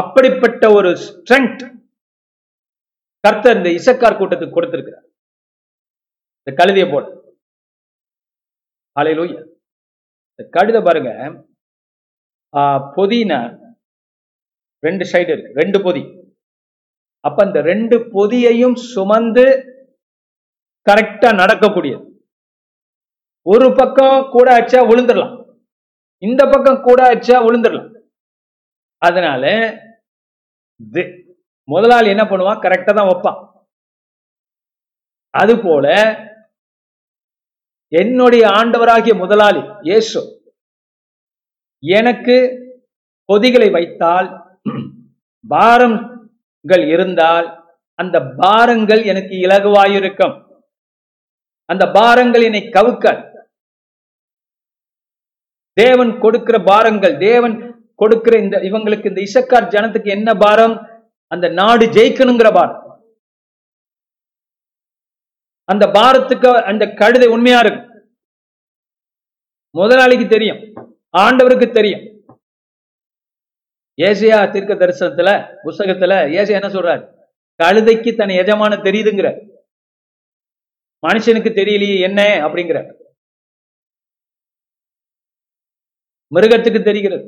[0.00, 1.64] அப்படிப்பட்ட ஒரு ஸ்ட்ரென்த்
[3.24, 5.06] கர்த்தர் இந்த இசக்கார் கூட்டத்துக்கு கொடுத்திருக்கிறார்.
[6.38, 7.04] இந்த கழுதிய போல
[9.00, 9.40] அலையிலூயா
[10.32, 11.10] இந்த கழுதை பாருங்க.
[12.96, 13.32] பொதின
[14.86, 15.58] ரெண்டு சைடு இருக்கு.
[15.60, 16.02] ரெண்டு பொதி.
[17.28, 19.44] அப்ப இந்த ரெண்டு பொதியையும் சுமந்து
[20.88, 22.04] கரெக்டா நடக்கக்கூடியது.
[23.52, 25.34] ஒரு பக்கம் கூட ஆச்சா விழுந்துடலாம்.
[26.28, 27.90] இந்த பக்கம் கூட ஆச்சா விழுந்துடலாம்.
[29.08, 29.44] அதனால
[31.68, 32.62] முதலாளி என்ன பண்ணுவான்?
[32.64, 33.38] கரெக்டா தான் வைப்பான்.
[35.34, 35.86] அது போல
[37.92, 40.20] என்னுடைய ஆண்டவராகிய முதலாளி இயேசு
[41.82, 42.36] எனக்கு
[43.28, 44.28] பொதிகளை வைத்தால்
[45.44, 47.48] பாரங்கள் இருந்தால்
[48.02, 50.34] அந்த பாரங்கள் எனக்கு இலகுவாயிருக்கும்.
[51.72, 53.06] அந்த பாரங்கள் என்னை கவுக்க.
[55.76, 57.54] தேவன் கொடுக்கிற பாரங்கள் தேவன்
[58.02, 60.76] கொடுக்கிற இந்த இவங்களுக்கு இந்த இசக்கார் ஜனத்துக்கு என்ன பாரம்?
[61.34, 62.78] அந்த நாடு ஜெயிக்கணுங்கிற பாரம்.
[65.72, 67.88] அந்த பாரத்துக்கு அந்த கழுதை உண்மையா இருக்கு
[69.76, 70.60] முதலாளிக்கு தெரியும்
[71.18, 72.04] ஆண்டவருக்கு தெரியும்.
[74.02, 75.28] ஏசியா தீர்க்க தரிசனத்துல
[75.64, 77.04] புஸ்தகத்துல ஏசியா என்ன சொல்றாரு?
[77.62, 79.28] கழுதைக்கு தன் எஜமான தெரியுதுங்கிற.
[81.06, 82.78] மனுஷனுக்கு தெரியலையே என்ன அப்படிங்கிற.
[86.34, 87.26] மிருகத்துக்கு தெரிகிறது.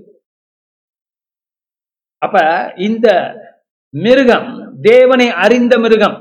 [2.18, 2.36] அப்ப
[2.76, 3.08] இந்த
[3.94, 4.78] மிருகம்.
[4.80, 6.16] தேவனை அறிந்த மிருகம்.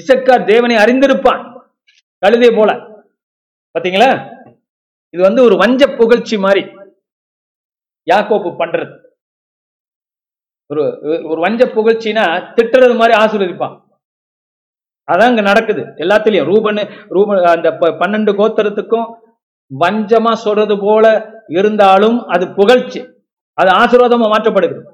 [0.00, 1.60] இசக்கார் தேவனை அறிந்திருப்பான்.
[2.18, 2.72] கழுதை போல.
[3.78, 4.10] பாத்தீங்களா?
[5.10, 6.62] இது வந்து ஒரு வஞ்ச புகழ்ச்சி மாதிரி
[8.10, 9.02] யாக்கோப்பு பண்றது.
[10.66, 10.82] ஒரு
[11.24, 12.24] ஒரு வஞ்ச புகழ்ச்சினா
[12.56, 13.82] திட்டுறது மாதிரி ஆசீர்வதிப்பான்.
[15.12, 15.82] அதான் இங்க நடக்குது.
[15.82, 16.76] எல்லாத்துலயும் ரூபன்
[17.08, 19.14] ரூபன் அந்த பன்னெண்டு கோத்திரத்துக்கும்
[19.80, 23.00] வஞ்சமா சொல்றது போல இருந்தாலும் அது புகழ்ச்சி.
[23.52, 24.93] அது ஆசீர்வாதமா மாற்றப்படுகிறது.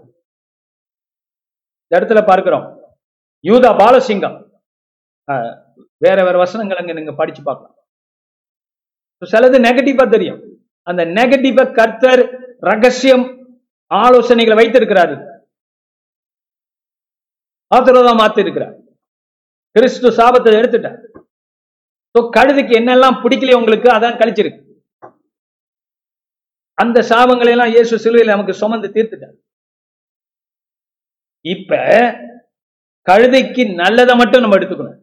[1.90, 2.66] இந்த இடத்துல பார்க்கிறோம்.
[3.48, 4.36] யூதா பாலசிங்கம்.
[6.04, 7.74] வேற வேற வசனங்கள் அங்க நீங்க படிச்சு பார்க்கலாம்.
[9.32, 10.38] சிலது நெகட்டிவா தெரியும்.
[10.90, 12.22] அந்த நெகட்டிவ கர்த்தர்
[12.68, 13.24] ரகசியம்
[13.90, 15.16] ஆலோசனைகளை வைத்திருக்கிறாரு.
[17.76, 18.76] ஆத்திரதா மாத்தி இருக்கிறார்
[19.76, 20.98] கிறிஸ்து சாபத்தை எடுத்துட்டார்.
[22.36, 24.62] கழுதுக்கு என்னெல்லாம் பிடிக்கலையே உங்களுக்கு அதான் கழிச்சிருக்கு.
[26.82, 29.36] அந்த சாபங்களை எல்லாம் இயேசு சிலுவையில் நமக்கு சுமந்து தீர்த்துட்டார்.
[31.40, 31.76] இப்ப
[33.10, 34.98] கழுதைக்கு நல்லதை மட்டும் நம்ம எடுத்துக்கணும்.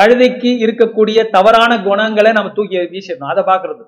[0.00, 3.30] கழுதைக்கு இருக்கக்கூடிய தவறான குணங்களை நம்ம தூக்கி வீசிடணும்.
[3.32, 3.84] அதை பாக்குறது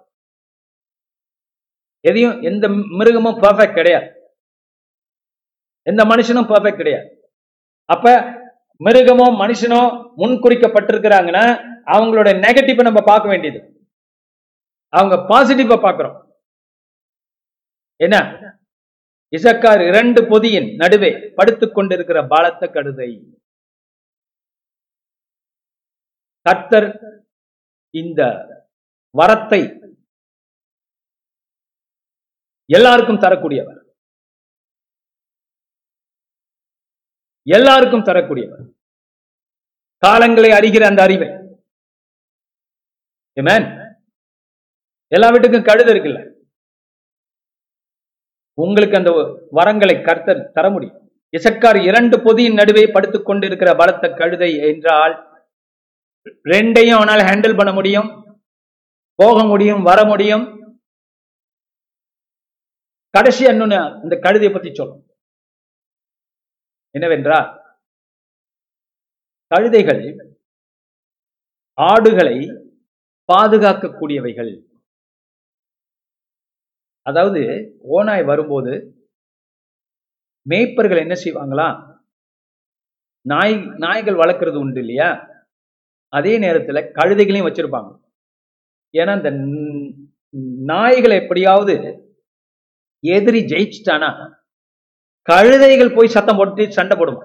[2.00, 4.08] எதையும் எந்த மிருகமும் பர்ஃபெக்ட் கிடையாது.
[5.82, 7.08] எந்த மனுஷனும் பர்ஃபெக்ட் கிடையாது.
[7.84, 8.20] அப்ப
[8.84, 9.80] மிருகமோ மனுஷனோ
[10.16, 11.44] முன்குறிக்கப்பட்டிருக்கிறாங்கன்னா
[11.86, 13.60] அவங்களோட நெகட்டிவ் நம்ம பார்க்க வேண்டியது.
[14.88, 16.16] அவங்க பாசிட்டிவா பார்க்கிறோம்.
[17.96, 18.16] என்ன?
[19.30, 23.10] இசக்கார் இரண்டு பொதியின் நடுவே படுத்துக் கொண்டிருக்கிற பாலத்த கழுதை.
[26.40, 26.88] கர்த்தர்
[27.90, 28.22] இந்த
[29.18, 29.60] வரத்தை
[32.66, 33.80] எல்லாருக்கும் தரக்கூடியவர்.
[37.42, 38.64] எல்லாருக்கும் தரக்கூடியவர்.
[40.06, 41.28] காலங்களை அறிகிற அந்த அறிவை.
[45.08, 46.35] எல்லா வீட்டுக்கும் கழுது இருக்குல்ல?
[48.62, 49.10] உங்களுக்கு அந்த
[49.58, 51.00] வரங்களை கர்த்தர் தர முடியும்.
[51.36, 55.14] இசக்கார் இரண்டு பொதியின் நடுவே படுத்துக் கொண்டிருக்கிற பலத்த கழுதை என்றால்
[56.52, 58.08] ரெண்டையும் அவனால் ஹேண்டில் பண்ண முடியும்
[59.22, 60.44] போக முடியும் வர முடியும்.
[63.16, 65.02] கடைசி இன்னொன்னு இந்த கழுதையை பத்தி சொல்லும்.
[66.96, 67.48] என்னவென்றால்
[69.54, 70.02] கழுதைகள்
[71.78, 72.36] ஆடுகளை
[73.32, 74.52] பாதுகாக்கக்கூடியவைகள்.
[77.06, 77.40] அதாவது
[77.82, 78.72] ஓநாய் வரும்போது
[80.48, 81.68] மேய்ப்பர்கள் என்ன செய்வாங்களா?
[83.26, 85.28] நாய் நாய்கள் வளர்க்கறது உண்டு இல்லையா?
[86.08, 87.90] அதே நேரத்துல கழுதைகளையும் வச்சிருப்பாங்க.
[88.92, 89.30] ஏன்னா இந்த
[90.72, 91.74] நாய்களை எப்படியாவது
[93.00, 94.10] எதிரி ஜெயிச்சிட்டானா
[95.28, 97.24] கழுதைகள் போய் சத்தம் போட்டு சண்டை போடுமா?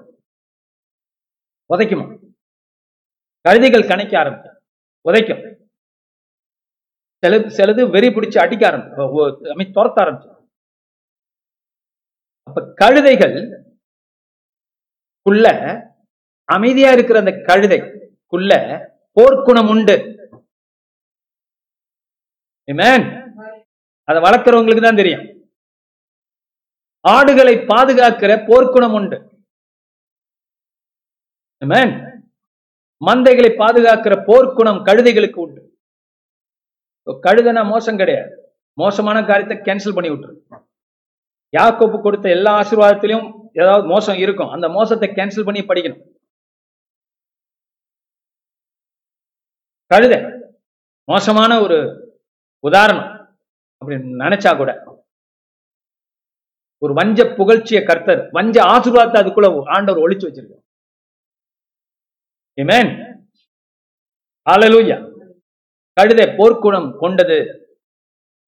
[1.70, 2.06] உதைக்குமா?
[3.48, 4.58] கழுதைகள் கணக்க ஆரம்பிக்கும்.
[5.08, 5.51] உதைக்கும்.
[7.22, 10.30] சில சிலது வெறி பிடிச்சி அடிக்க ஆரம்பிக்கும் துரத்த ஆரம்பிச்சு
[12.48, 13.36] அப்ப கழுதைகள்
[15.26, 15.46] குள்ள
[16.48, 17.78] அமைதியா இருக்கிற அந்த கழுதை
[18.32, 18.52] குள்ள
[19.16, 19.96] போர்க்குணம் உண்டு.
[24.08, 25.24] அதை வளர்க்கிறவங்களுக்கு தான் தெரியும்.
[27.04, 29.18] ஆடுகளை பாதுகாக்கிற போர்க்குணம் உண்டு.
[33.08, 35.60] மந்தைகளை பாதுகாக்கிற போர்க்குணம் கழுதைகளுக்கு உண்டு.
[37.06, 38.54] கழுதனா மோசம் கிடையாது.
[38.74, 40.34] மோசமான காரியத்தை கேன்சல் பண்ணி விட்டுரு.
[41.56, 44.48] யாக்கோப்பு கொடுத்த எல்லா ஆசீர்வாதத்திலையும் ஏதாவது மோசம் இருக்கும்.
[44.48, 46.02] அந்த மோசத்தை கேன்சல் பண்ணி படிக்கணும்.
[49.94, 50.14] கழுத
[51.04, 51.78] மோசமான ஒரு
[52.58, 53.38] உதாரணம்
[53.80, 55.00] அப்படின்னு நினைச்சா கூட
[56.78, 60.60] ஒரு வஞ்ச புகழ்ச்சிய கர்த்தர் வஞ்ச ஆசீர்வாதத்தை அதுக்குள்ள ஆண்டவர் ஒழிச்சு வச்சிருக்கார்.
[62.58, 63.12] Amen.
[65.92, 67.38] கழுதை போர்க்குணம் கொண்டது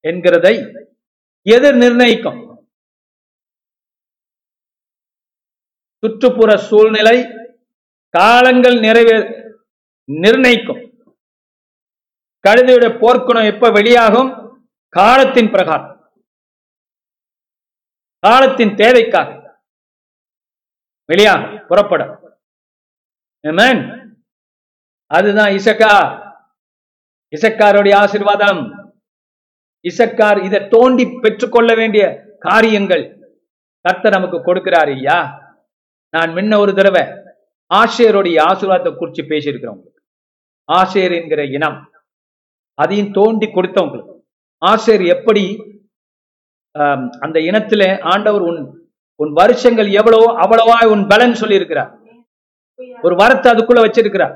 [0.09, 0.55] என்கிறதை
[1.43, 2.69] எது நிர்ணயிக்கும்.
[5.99, 7.25] சுற்றுப்புற சூழ்நிலை
[8.09, 9.19] காலங்கள் நிறைவே
[10.05, 10.83] நிர்ணயிக்கும்.
[12.49, 14.31] கழுதையுடைய போர்க்குணம் எப்ப வெளியாகும்?
[14.89, 16.13] காலத்தின் பிரகாரம்.
[18.19, 19.63] காலத்தின் தேவைக்காக.
[21.05, 22.39] வெளியாகும் புறப்படும்.
[25.07, 26.23] அதுதான் இசக்கா.
[27.35, 28.63] இசக்காருடைய ஆசீர்வாதம்.
[29.85, 32.05] இசக்கார் இதை தோண்டி பெற்றுக்கொள்ள வேண்டிய
[32.47, 33.05] காரியங்கள்
[33.85, 35.19] கத்த நமக்கு கொடுக்கிறார் ஐயா.
[36.15, 37.05] நான் முன்ன ஒரு தடவை
[37.71, 40.01] ஆசிரியருடைய ஆசீர்வாதத்தை குறித்து பேசியிருக்கிறேன் உங்களுக்கு.
[40.69, 41.79] ஆசிரியர் என்கிற இனம்
[42.79, 44.15] அதையும் தோண்டி கொடுத்தவங்களுக்கு
[44.63, 45.45] ஆசிரியர் எப்படி
[47.25, 47.83] அந்த இனத்துல
[48.13, 48.63] ஆண்டவர் உன்
[49.21, 51.91] உன் வருஷங்கள் எவ்வளவோ அவ்வளவா உன் பலன் சொல்லியிருக்கிறார்.
[53.07, 54.35] ஒரு வரத்தை அதுக்குள்ள வச்சிருக்கிறார்.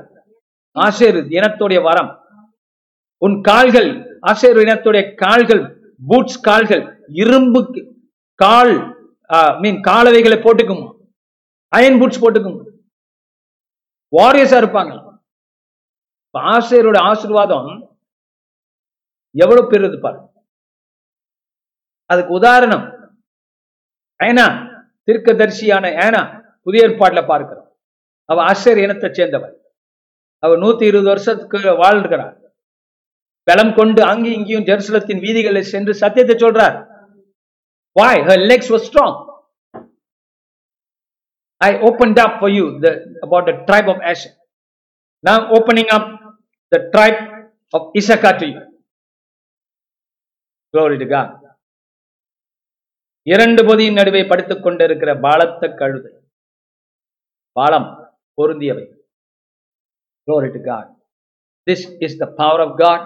[0.75, 2.11] ஆசிரியர் இனத்துடைய வரம்.
[3.25, 3.89] உன் கால்கள்
[4.29, 5.63] ஆசிரியர் இனத்துடைய கால்கள்
[6.09, 6.83] பூட்ஸ் கால்கள்
[7.21, 7.61] இரும்பு
[8.39, 8.73] கால்
[9.63, 10.83] மீன் காலவைகளை போட்டுக்கும்
[11.77, 12.57] அயன் பூட்ஸ் போட்டுக்கும்.
[14.13, 14.93] வாரியர்ஸா இருப்பாங்க.
[16.35, 17.69] ஆசிரியரோட ஆசீர்வாதம்
[19.35, 20.19] எவ்வளவு பெருது பாரு
[22.09, 22.85] அதுக்கு உதாரணம்
[24.19, 24.45] ஏனா
[25.07, 26.21] தீர்க்கதரிசியான ஏனா
[26.65, 27.67] புதிய ஏற்பாடுல பார்க்கிறோம்.
[28.29, 29.55] அவ ஆசிரியர் இனத்தை சேர்ந்தவர்
[30.43, 32.35] அவர் நூத்தி இருபது வருஷத்துக்கு வாழ்கிறார்
[33.49, 36.77] பலம் கொண்டு அங்கு இங்கேயும் ஜெருசலத்தின் வீதிகளை சென்று சத்தியத்தை சொல்றார்
[37.95, 39.17] why her legs was strong
[41.61, 42.89] I open up for you the
[43.23, 44.35] about the tribe of ஆஷன்
[45.23, 46.09] நான் opening up
[46.71, 47.21] the tribe
[47.73, 48.61] of Issachar to you
[50.73, 51.21] glory to God
[53.27, 56.11] இரண்டு பொதியின் நடுவே படுத்துக் கொண்டிருக்கிற பாலத்த கழுதை
[57.55, 57.87] பாலம்
[58.37, 58.85] பொருந்தியவை
[60.27, 60.77] glory to God
[61.67, 63.05] this is the power of God